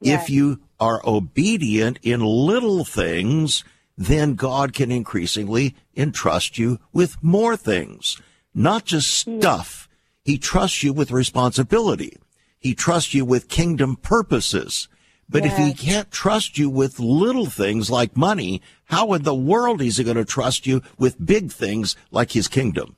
[0.00, 0.22] Yes.
[0.22, 3.64] If you are obedient in little things,
[3.96, 8.20] then God can increasingly entrust you with more things,
[8.54, 9.40] not just hmm.
[9.40, 9.88] stuff.
[10.22, 12.18] He trusts you with responsibility.
[12.58, 14.88] He trusts you with kingdom purposes.
[15.28, 15.58] But yes.
[15.58, 19.96] if he can't trust you with little things like money, how in the world is
[19.96, 22.96] he going to trust you with big things like his kingdom?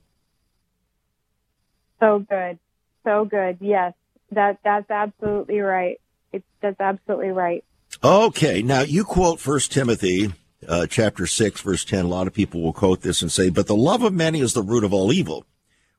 [1.99, 2.59] So good.
[3.03, 3.57] So good.
[3.61, 3.93] Yes.
[4.31, 5.99] That that's absolutely right.
[6.33, 7.63] It's that's absolutely right.
[8.03, 8.61] Okay.
[8.61, 10.33] Now you quote First Timothy
[10.67, 13.67] uh, chapter 6 verse 10 a lot of people will quote this and say but
[13.67, 15.45] the love of many is the root of all evil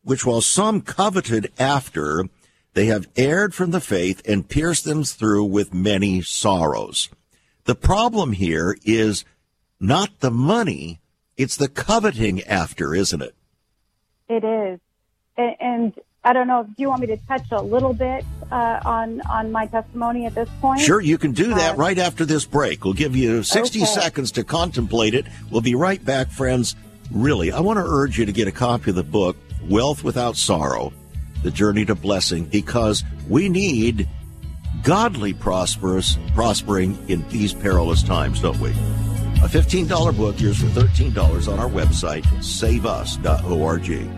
[0.03, 2.25] which while some coveted after
[2.75, 7.09] they have erred from the faith and pierced them through with many sorrows.
[7.65, 9.25] The problem here is
[9.81, 11.01] not the money,
[11.37, 13.35] it's the coveting after, isn't it?
[14.29, 14.81] It is.
[15.39, 19.21] And I don't know, do you want me to touch a little bit uh, on,
[19.23, 20.81] on my testimony at this point?
[20.81, 22.85] Sure, you can do that uh, right after this break.
[22.85, 23.87] We'll give you 60 okay.
[23.87, 25.27] seconds to contemplate it.
[25.51, 26.75] We'll be right back, friends.
[27.11, 29.37] Really, I want to urge you to get a copy of the book,
[29.69, 30.93] Wealth Without Sorrow
[31.43, 34.09] the journey to blessing because we need
[34.83, 38.71] godly prosperous prospering in these perilous times, don't we?
[38.71, 44.18] A $15 book, yours for $13 on our website, saveus.org.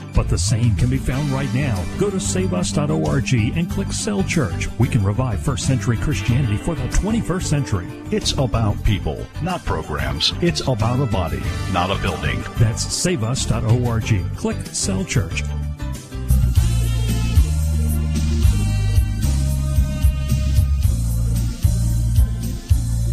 [0.13, 1.83] But the same can be found right now.
[1.97, 4.67] Go to saveus.org and click Cell Church.
[4.79, 7.87] We can revive first century Christianity for the 21st century.
[8.11, 10.33] It's about people, not programs.
[10.41, 11.41] It's about a body,
[11.71, 12.43] not a building.
[12.57, 14.35] That's saveus.org.
[14.35, 15.43] Click Cell Church.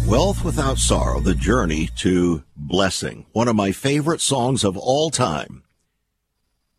[0.09, 3.27] Wealth Without Sorrow, The Journey to Blessing.
[3.31, 5.61] One of my favorite songs of all time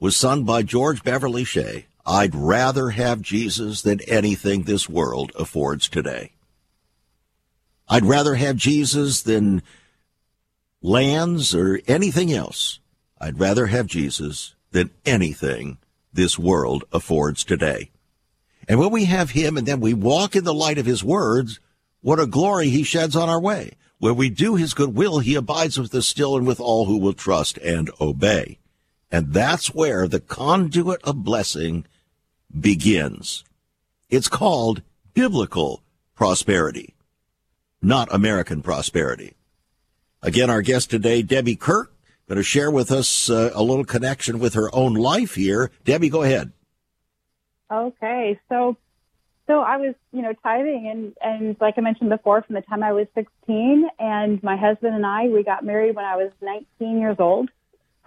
[0.00, 5.88] was sung by George Beverly Shea I'd rather have Jesus than anything this world affords
[5.88, 6.32] today.
[7.88, 9.62] I'd rather have Jesus than
[10.82, 12.80] lands or anything else.
[13.20, 15.78] I'd rather have Jesus than anything
[16.12, 17.90] this world affords today.
[18.66, 21.60] And when we have him and then we walk in the light of his words,
[22.00, 23.72] what a glory he sheds on our way.
[23.98, 26.96] Where we do his good will, he abides with us still and with all who
[26.96, 28.59] will trust and obey.
[29.10, 31.86] And that's where the conduit of blessing
[32.58, 33.44] begins.
[34.08, 34.82] It's called
[35.14, 35.82] biblical
[36.14, 36.94] prosperity,
[37.82, 39.34] not American prosperity.
[40.22, 41.92] Again, our guest today, Debbie Kirk,
[42.28, 45.70] going to share with us uh, a little connection with her own life here.
[45.84, 46.52] Debbie, go ahead.
[47.72, 48.76] Okay, so
[49.46, 52.82] so I was, you know, tithing and and like I mentioned before, from the time
[52.82, 57.00] I was 16, and my husband and I we got married when I was 19
[57.00, 57.50] years old.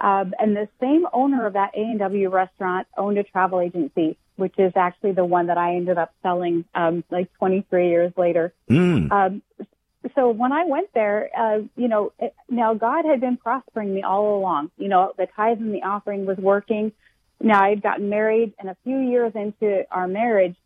[0.00, 4.16] Um, and the same owner of that A and W restaurant owned a travel agency,
[4.36, 8.52] which is actually the one that I ended up selling um, like 23 years later.
[8.68, 9.10] Mm.
[9.10, 9.42] Um,
[10.14, 14.02] so when I went there, uh, you know, it, now God had been prospering me
[14.02, 14.70] all along.
[14.76, 16.92] You know, the tithe and the offering was working.
[17.40, 20.56] Now I had gotten married, and a few years into our marriage,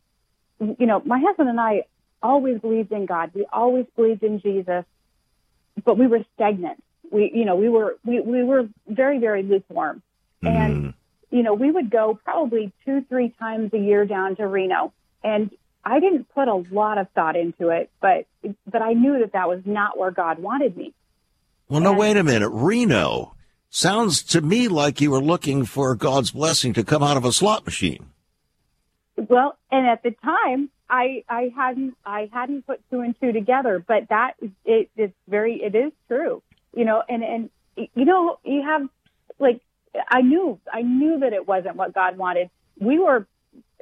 [0.61, 1.85] you know, my husband and I
[2.23, 3.31] always believed in God.
[3.35, 4.85] We always believed in Jesus,
[5.85, 6.83] but we were stagnant.
[7.11, 10.03] We, you know, we were we, we were very very lukewarm,
[10.43, 10.49] Mm.
[10.49, 10.95] and
[11.31, 14.93] you know, we would go probably two three times a year down to Reno,
[15.25, 15.51] and
[15.85, 18.27] I didn't put a lot of thought into it, but
[18.71, 20.95] but I knew that that was not where God wanted me.
[21.69, 22.51] Well, no, And- wait a minute.
[22.51, 23.35] Reno
[23.71, 27.33] sounds to me like you were looking for God's blessing to come out of a
[27.33, 28.07] slot machine.
[29.17, 33.85] Well, and at the time, I I hadn't I hadn't put two and two together,
[33.87, 34.35] but that
[34.65, 36.43] it is very it is true,
[36.75, 37.03] you know.
[37.09, 38.89] And and you know you have
[39.39, 39.61] like
[40.11, 42.51] I knew I knew that it wasn't what God wanted.
[42.81, 43.27] We were,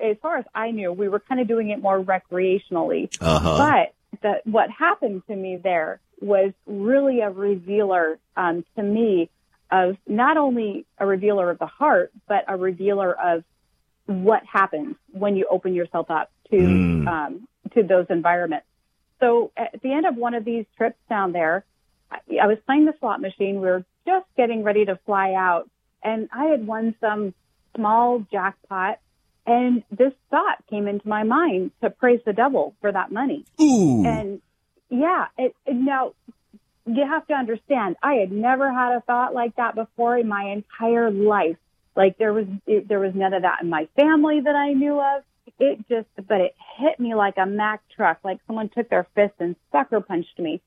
[0.03, 3.15] as far as I knew, we were kind of doing it more recreationally.
[3.21, 3.57] Uh huh.
[4.13, 9.29] But the, what happened to me there was really a revealer um, to me
[9.71, 13.45] of not only a revealer of the heart, but a revealer of
[14.07, 17.09] what happens when you open yourself up to Mm.
[17.09, 18.67] um, to those environments.
[19.19, 21.65] So at the end of one of these trips down there,
[22.11, 23.57] I, was playing the slot machine.
[23.61, 25.69] We were just getting ready to fly out,
[26.03, 27.35] and I had won some
[27.75, 28.99] small jackpot.
[29.47, 33.45] And this thought came into my mind to praise the devil for that money.
[33.61, 34.05] Ooh.
[34.05, 34.41] And
[34.91, 36.15] yeah, it, it, now
[36.85, 40.53] you have to understand, I had never had a thought like that before in my
[40.53, 41.57] entire life.
[41.95, 45.01] Like there was, it, there was none of that in my family that I knew
[45.01, 45.23] of.
[45.61, 49.35] It just, but it hit me like a Mack truck, like someone took their fist
[49.39, 50.61] and sucker punched me.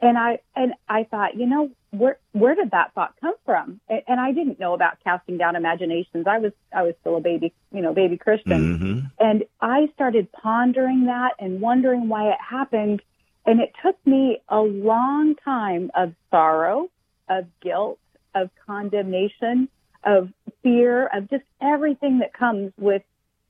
[0.00, 3.80] And I, and I thought, you know, where, where did that thought come from?
[3.88, 6.26] And, and I didn't know about casting down imaginations.
[6.26, 8.78] I was, I was still a baby, you know, baby Christian.
[8.78, 13.02] hmm And I started pondering that and wondering why it happened.
[13.46, 16.88] And it took me a long time of sorrow,
[17.28, 17.98] of guilt,
[18.34, 19.68] of condemnation,
[20.02, 20.30] of
[20.62, 23.02] fear, of just everything that comes with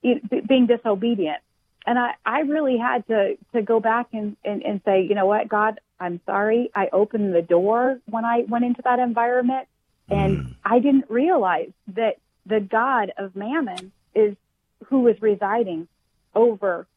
[0.03, 1.39] it, b- being disobedient.
[1.87, 5.25] And I, I really had to, to go back and, and, and say, you know
[5.25, 6.71] what, God, I'm sorry.
[6.73, 9.67] I opened the door when I went into that environment
[10.09, 10.55] and mm.
[10.63, 14.35] I didn't realize that the God of mammon is
[14.85, 15.87] who is residing
[16.33, 16.87] over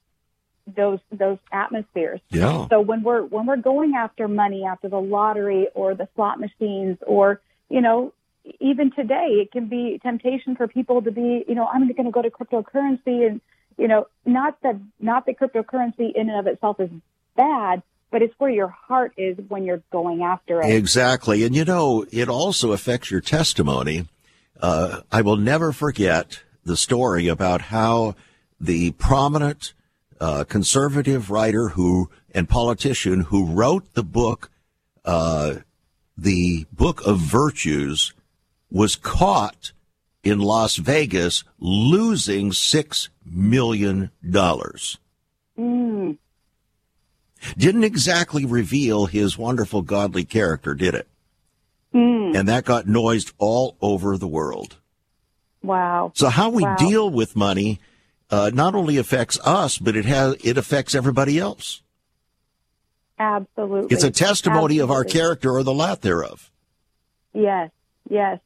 [0.76, 2.20] those those atmospheres.
[2.28, 2.66] Yeah.
[2.68, 6.98] So when we're when we're going after money, after the lottery or the slot machines,
[7.06, 8.12] or you know,
[8.60, 12.10] even today, it can be temptation for people to be, you know, I'm going to
[12.10, 13.40] go to cryptocurrency, and
[13.78, 16.90] you know, not that not that cryptocurrency in and of itself is
[17.36, 20.74] bad, but it's where your heart is when you're going after it.
[20.74, 21.44] Exactly.
[21.44, 24.06] And you know, it also affects your testimony.
[24.60, 28.16] Uh, I will never forget the story about how
[28.60, 29.72] the prominent
[30.20, 34.50] uh, conservative writer who and politician who wrote the book,
[35.04, 35.54] uh,
[36.16, 38.12] the Book of Virtues,
[38.70, 39.72] was caught
[40.28, 44.98] in Las Vegas losing six million dollars.
[45.58, 46.18] Mm,
[47.56, 51.08] Didn't exactly reveal his wonderful godly character, did it?
[51.94, 54.76] mm, And that got noised all over the world.
[55.62, 56.12] wow.
[56.14, 56.76] So how we Wow.
[56.76, 57.80] deal with money
[58.30, 61.80] uh, not only affects us, but it has it affects everybody else.
[63.18, 63.94] Absolutely.
[63.94, 66.50] It's a testimony of our character or the lack thereof.
[67.32, 67.70] Yes,
[68.08, 68.38] yes.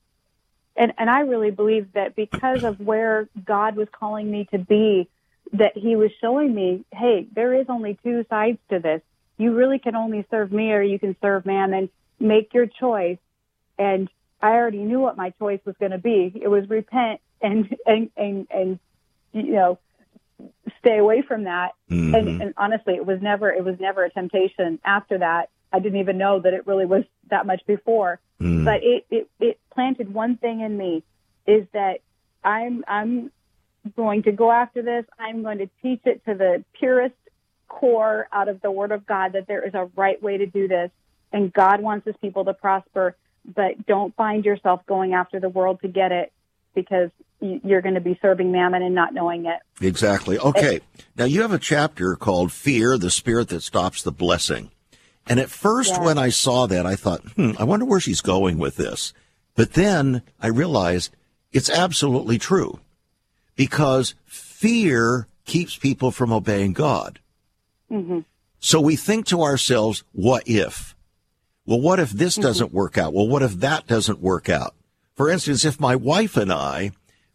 [0.76, 5.08] And and I really believe that because of where God was calling me to be,
[5.52, 9.02] that he was showing me, hey, there is only two sides to this.
[9.36, 13.18] You really can only serve me or you can serve man and make your choice.
[13.78, 14.08] And
[14.40, 16.32] I already knew what my choice was going to be.
[16.40, 18.78] It was repent and and and and
[19.32, 19.78] you know,
[20.78, 21.72] stay away from that.
[21.90, 22.16] Mhm.
[22.16, 24.78] And, and honestly, it was never it was never a temptation.
[24.84, 28.20] After that, I didn't even know that it really was that much before.
[28.42, 28.64] Mm.
[28.64, 31.04] But it, it it planted one thing in me
[31.46, 32.00] is that
[32.42, 33.30] I'm I'm
[33.96, 35.04] going to go after this.
[35.18, 37.14] I'm going to teach it to the purest
[37.68, 40.66] core out of the Word of God that there is a right way to do
[40.66, 40.90] this,
[41.32, 43.16] and God wants His people to prosper.
[43.44, 46.32] But don't find yourself going after the world to get it
[46.74, 49.58] because you're going to be serving mammon and not knowing it.
[49.84, 50.38] Exactly.
[50.38, 50.80] Okay.
[51.16, 54.70] Now you have a chapter called Fear, the Spirit That Stops the Blessing.
[55.26, 56.00] And at first, Yeah.
[56.04, 59.12] when I saw that, I thought, hmm, I wonder where she's going with this.
[59.54, 61.10] But then I realized
[61.52, 62.80] it's absolutely true
[63.54, 67.20] because fear keeps people from obeying God.
[68.58, 70.96] So we think to ourselves, what if?
[71.66, 73.12] Well, what if this doesn't work out?
[73.12, 74.74] Well, what if that doesn't work out?
[75.14, 76.92] For instance, if my wife and I,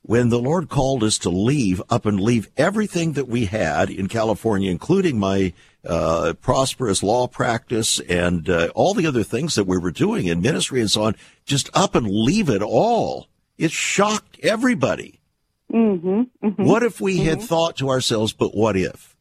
[0.07, 4.07] when the Lord called us to leave up and leave everything that we had in
[4.07, 5.51] California, including my
[5.85, 10.41] uh, prosperous law practice and uh, all the other things that we were doing in
[10.41, 13.27] ministry and so on, just up and leave it all.
[13.57, 15.19] It shocked everybody.
[15.67, 19.13] What if we had thought to ourselves, but what if?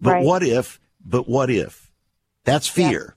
[0.00, 0.24] But Right.
[0.24, 0.80] what if?
[1.04, 1.92] But what if?
[2.44, 3.16] That's fear.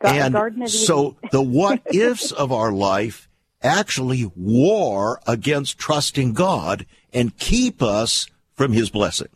[0.00, 3.28] Ga- and Garden so the what ifs of our life
[3.62, 9.28] actually war against trusting God and keep us from his blessing.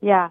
[0.00, 0.30] Yeah.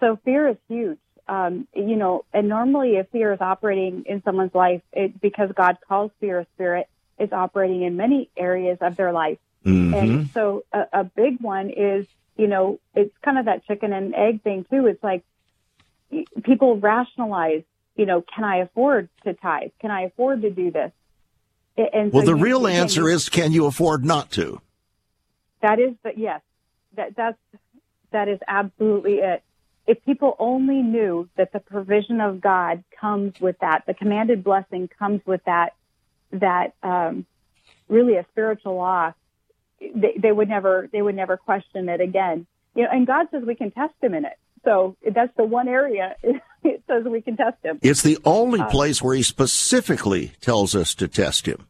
[0.00, 0.98] So fear is huge.
[1.26, 5.78] Um, you know, and normally if fear is operating in someone's life, it, because God
[5.88, 6.86] calls fear a spirit,
[7.18, 9.38] is operating in many areas of their life.
[9.64, 9.94] Mm-hmm.
[9.94, 12.06] And so a, a big one is,
[12.36, 14.86] you know, it's kind of that chicken and egg thing too.
[14.86, 15.24] It's like
[16.42, 17.62] people rationalize,
[17.96, 19.70] you know, can I afford to tithe?
[19.80, 20.92] Can I afford to do this?
[21.76, 24.60] And Well, so the real answer you- is can you afford not to?
[25.60, 26.42] that is the yes.
[26.96, 27.38] That that's
[28.12, 29.42] that is absolutely it.
[29.86, 34.88] If people only knew that the provision of God comes with that, the commanded blessing
[34.88, 35.74] comes with that,
[36.32, 37.26] that um,
[37.88, 39.12] really a spiritual law,
[39.80, 42.46] they, they would never they would never question it again.
[42.74, 44.38] You know, and God says we can test Him in it.
[44.64, 46.16] So that's the one area
[46.68, 47.78] it says we can test Him.
[47.82, 51.66] It's the only uh, place where he specifically tells us to test him.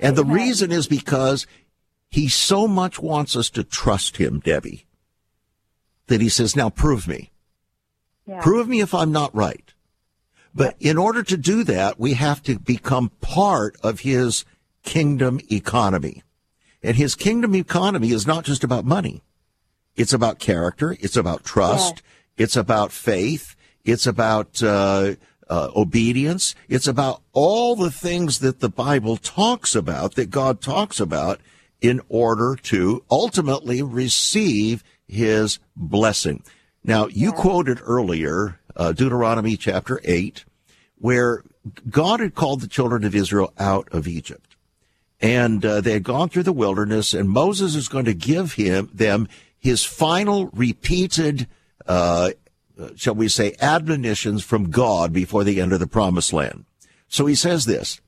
[0.00, 1.46] And the reason is because
[2.10, 4.86] he so much wants us to trust him, Debbie,
[6.08, 7.30] that he says, now prove me.
[8.26, 8.40] Yeah.
[8.40, 9.72] Prove me if I'm not right.
[10.54, 14.44] But in order to do that, we have to become part of his
[14.82, 16.22] kingdom economy.
[16.82, 19.22] And his kingdom economy is not just about money.
[19.96, 20.96] It's about character.
[21.00, 22.02] It's about trust.
[22.36, 23.55] It's about faith.
[23.86, 25.14] It's about uh,
[25.48, 26.54] uh, obedience.
[26.68, 31.40] It's about all the things that the Bible talks about, that God talks about,
[31.80, 36.42] in order to ultimately receive His blessing.
[36.84, 40.44] Now, you quoted earlier uh, Deuteronomy chapter eight,
[40.98, 41.42] where
[41.88, 44.56] God had called the children of Israel out of Egypt
[45.20, 48.90] and uh, they had gone through the wilderness, and Moses is going to give him
[48.92, 49.28] them
[49.58, 51.48] his final repeated,
[51.86, 52.30] uh, uh,
[52.78, 56.66] Uh, shall we say, admonitions from God before the end of the promised land.
[57.08, 58.00] So he says this: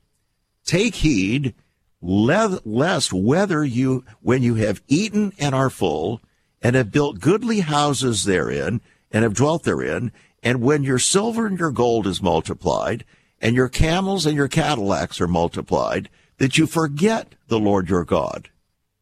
[0.63, 1.55] Take heed,
[2.01, 6.21] lest whether you, when you have eaten and are full,
[6.61, 10.11] and have built goodly houses therein, and have dwelt therein,
[10.43, 13.05] and when your silver and your gold is multiplied,
[13.41, 18.49] and your camels and your Cadillacs are multiplied, that you forget the Lord your God.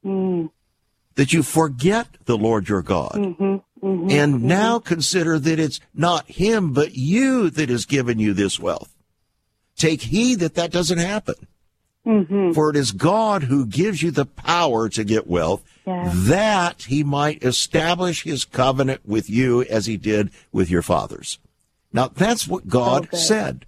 [0.05, 0.51] Mm.
[1.15, 3.13] That you forget the Lord your God.
[3.15, 3.57] Mm-hmm.
[3.81, 4.09] Mm-hmm.
[4.09, 4.47] and mm-hmm.
[4.47, 8.95] now consider that it's not him, but you that has given you this wealth.
[9.75, 11.35] Take heed that that doesn't happen.
[12.07, 12.53] Mm-hmm.
[12.53, 16.09] For it is God who gives you the power to get wealth, Yeah.
[16.13, 21.37] that he might establish his covenant with you as he did with your fathers.
[21.91, 23.65] Now that's what God said.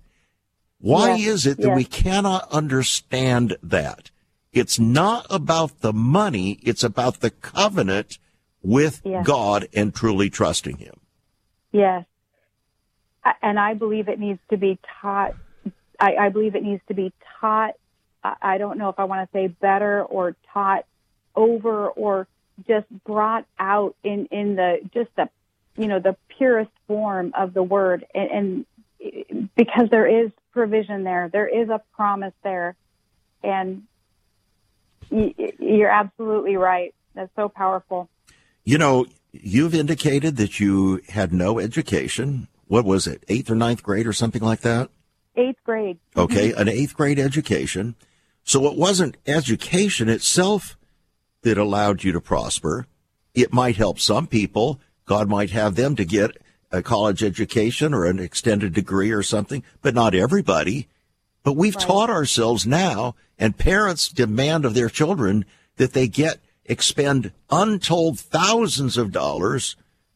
[0.80, 1.76] Why Yes, is it that yes.
[1.76, 4.10] we cannot understand that?
[4.54, 8.18] It's not about the money, it's about the covenant
[8.62, 9.26] with Yes.
[9.26, 11.00] God and truly trusting him.
[11.72, 12.06] Yes.
[13.42, 15.36] And I believe it needs to be taught.
[16.00, 17.76] I, I believe it needs to be taught.
[18.24, 20.86] I, I don't know if I want to say better or taught
[21.36, 22.28] over or
[22.68, 25.30] just brought out in, in the, just the,
[25.78, 28.06] you know, the purest form of the word.
[28.14, 28.66] And,
[29.00, 32.76] and because there is provision there, there is a promise there.
[33.44, 33.84] And
[35.10, 36.94] you're absolutely right.
[37.16, 38.10] That's so powerful.
[38.70, 42.48] You know, you've indicated that you had no education.
[42.68, 44.92] What was it, eighth or ninth grade or something like that?
[45.36, 45.98] Eighth grade.
[46.16, 46.62] Okay, mm-hmm.
[46.62, 47.96] an eighth grade education.
[48.44, 50.78] So it wasn't education itself
[51.42, 52.86] that allowed you to prosper.
[53.34, 54.80] It might help some people.
[55.04, 56.38] God might have them to get
[56.72, 60.88] a college education or an extended degree or something, but not everybody.
[61.42, 61.88] But we've right.
[61.88, 65.46] taught ourselves now, and parents demand of their children
[65.78, 66.40] that they get
[66.70, 69.76] expend untold thousands of dollars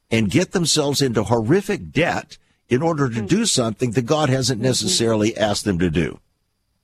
[0.10, 2.38] and get themselves into horrific debt
[2.70, 4.68] in order to do something that God hasn't mm-hmm.
[4.68, 6.20] necessarily asked them to do.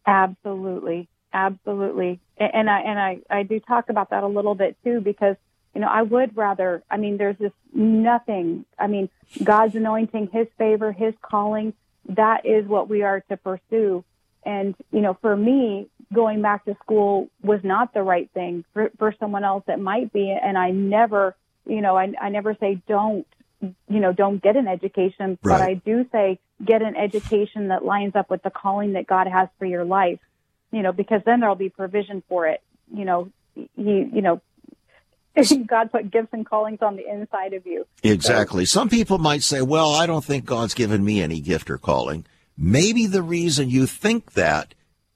[0.06, 1.08] Absolutely.
[1.32, 2.20] Absolutely.
[2.38, 5.36] And I, and I, I do talk about that a little bit too, because,
[5.76, 8.66] you know, I would rather, I mean, there's just nothing.
[8.80, 9.10] I mean,
[9.44, 11.74] God's anointing, His favor, His calling,
[12.08, 14.04] that is what we are to pursue.
[14.44, 18.92] And, you know, for me, going back to school was not the right thing for,
[18.98, 20.32] for someone else that might be.
[20.32, 21.36] And I never,
[21.66, 23.28] you know, I, I never say don't,
[23.62, 25.60] you know, don't get an education, right.
[25.60, 29.28] but I do say get an education that lines up with the calling that God
[29.28, 30.20] has for your life,
[30.72, 32.62] you know, because then there'll be provision for it.
[32.94, 34.42] You know, he, you know,
[35.68, 37.86] God put gifts and callings on the inside of you.
[38.04, 38.66] Exactly.
[38.66, 41.78] So, Some people might say, well, I don't think God's given me any gift or
[41.78, 42.26] calling.
[42.58, 44.74] Maybe the reason you think that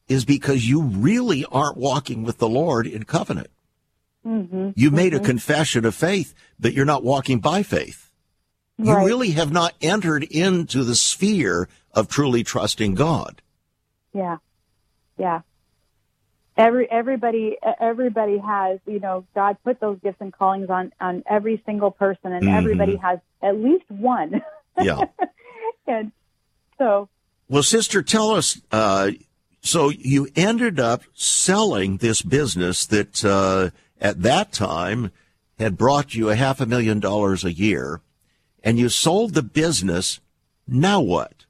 [0.08, 3.50] is because you really aren't walking with the Lord in covenant.
[4.26, 4.72] Mm-hmm.
[4.76, 5.24] You made mm-hmm.
[5.24, 8.12] a confession of faith, but you're not walking by faith.
[8.78, 9.02] Right.
[9.02, 13.42] You really have not entered into the sphere of truly trusting God.
[14.14, 14.38] Yeah.
[15.18, 15.42] Yeah.
[16.56, 21.62] Every everybody everybody has, you know, God put those gifts and callings on on every
[21.66, 22.56] single person and mm-hmm.
[22.56, 24.42] everybody has at least one.
[24.80, 25.02] Yeah.
[25.88, 26.12] and
[26.78, 27.10] so
[27.50, 29.12] Well, sister, tell us uh,
[29.64, 35.12] so you ended up selling this business that uh, at that time
[35.58, 38.02] had brought you a half a million dollars a year
[38.64, 40.20] and you sold the business.
[40.68, 41.46] Now what?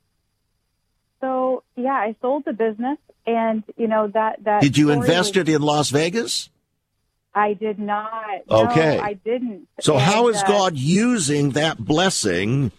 [1.22, 4.62] So yeah, I sold the business, and you know that that.
[4.62, 6.50] Did you invest was, it in Las Vegas?
[7.34, 8.42] I did not.
[8.50, 9.68] Okay, no, I didn't.
[9.80, 12.72] So and, how is uh, God using that blessing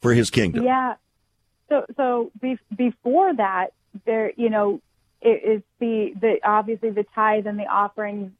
[0.00, 0.64] for His kingdom?
[0.64, 0.94] Yeah.
[1.68, 3.72] So so be, before that,
[4.04, 4.80] there you know
[5.20, 8.34] it is the the obviously the tithe and the offering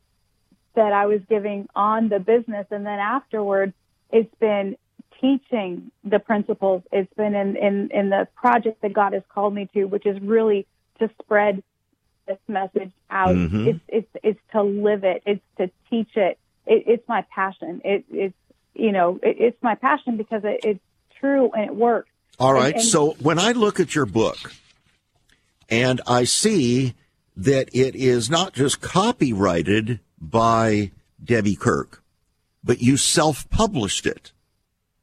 [0.74, 3.72] that I was giving on the business, and then afterwards
[4.10, 4.76] it's been
[5.20, 6.82] teaching the principles.
[6.92, 10.20] It's been in, in, in the project that God has called me to, which is
[10.20, 10.66] really
[10.98, 11.62] to spread
[12.26, 13.34] this message out.
[13.34, 13.68] Mm-hmm.
[13.68, 15.22] It's, it's, it's to live it.
[15.26, 16.38] It's to teach it.
[16.66, 17.80] it it's my passion.
[17.84, 18.34] It, it's,
[18.74, 20.80] you know, it, it's my passion because it, it's
[21.20, 22.10] true and it works.
[22.38, 22.74] All right.
[22.74, 24.52] And, and so when I look at your book
[25.68, 26.94] and I see
[27.36, 32.02] that it is not just copyrighted by Debbie Kirk,
[32.62, 34.32] but you self-published it.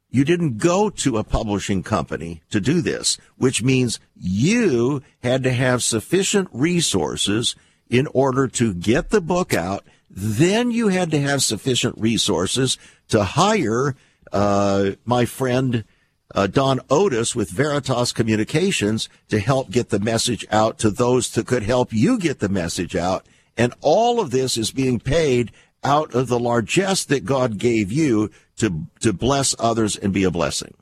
[0.09, 5.53] You didn't go to a publishing company to do this, which means you had to
[5.53, 7.55] have sufficient resources
[7.89, 9.86] in order to get the book out.
[10.09, 12.77] Then you had to have sufficient resources
[13.07, 13.95] to hire
[14.34, 15.86] uh, my friend
[16.34, 21.47] uh, Don Otis with Veritas Communications to help get the message out to those that
[21.47, 23.25] could help you get the message out.
[23.57, 25.51] And all of this is being paid
[25.84, 30.32] out of the largesse that God gave you to, to bless others and be a
[30.32, 30.73] blessing.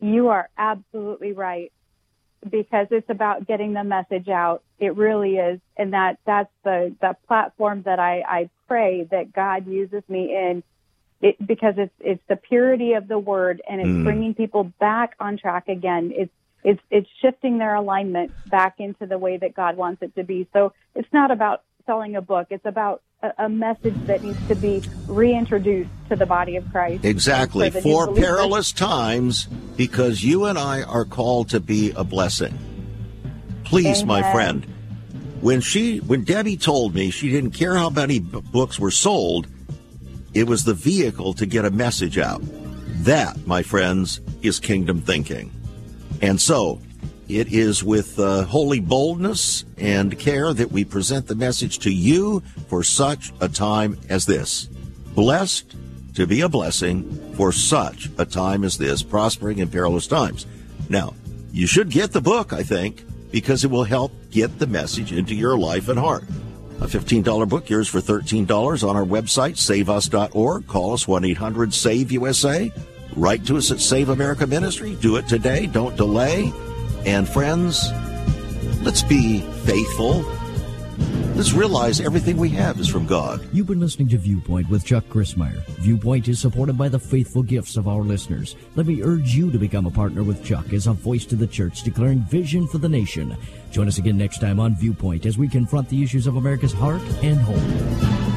[0.00, 1.72] You are absolutely right
[2.48, 4.62] because it's about getting the message out.
[4.78, 5.60] It really is.
[5.76, 10.62] And that, that's the, the platform that I, I pray that God uses me in
[11.24, 14.04] it, because it's, it's the purity of the word and it's mm.
[14.04, 16.12] bringing people back on track again.
[16.14, 16.30] It's,
[16.62, 20.46] it's, it's shifting their alignment back into the way that God wants it to be.
[20.52, 22.48] So it's not about selling a book.
[22.50, 27.06] It's about a, a message that needs to be reintroduced to the body of Christ.
[27.06, 27.70] Exactly.
[27.70, 29.46] For, For perilous times,
[29.76, 32.58] because you and I are called to be a blessing.
[33.64, 34.06] Please, Amen.
[34.06, 34.66] my friend,
[35.40, 39.46] when she, when Debbie told me she didn't care how many books were sold,
[40.34, 42.42] it was the vehicle to get a message out.
[43.04, 45.52] That, my friends, is kingdom thinking.
[46.20, 46.80] And so,
[47.28, 52.40] it is with uh, holy boldness and care that we present the message to you
[52.68, 54.64] for such a time as this.
[55.14, 55.74] Blessed
[56.14, 60.46] to be a blessing for such a time as this, prospering in perilous times.
[60.88, 61.14] Now,
[61.52, 65.34] you should get the book, I think, because it will help get the message into
[65.34, 66.24] your life and heart.
[66.80, 70.66] A $15 book, yours for $13 on our website, saveus.org.
[70.66, 72.72] Call us 1 800 SAVE USA.
[73.16, 74.96] Write to us at Save America Ministry.
[74.96, 75.66] Do it today.
[75.66, 76.52] Don't delay.
[77.06, 77.90] And friends,
[78.82, 80.24] let's be faithful.
[81.36, 83.44] Let's realize everything we have is from God.
[83.52, 85.64] You've been listening to Viewpoint with Chuck Crismier.
[85.80, 88.54] Viewpoint is supported by the faithful gifts of our listeners.
[88.76, 91.46] Let me urge you to become a partner with Chuck as a voice to the
[91.46, 93.36] church declaring vision for the nation.
[93.74, 97.02] Join us again next time on Viewpoint as we confront the issues of America's heart
[97.24, 98.33] and home.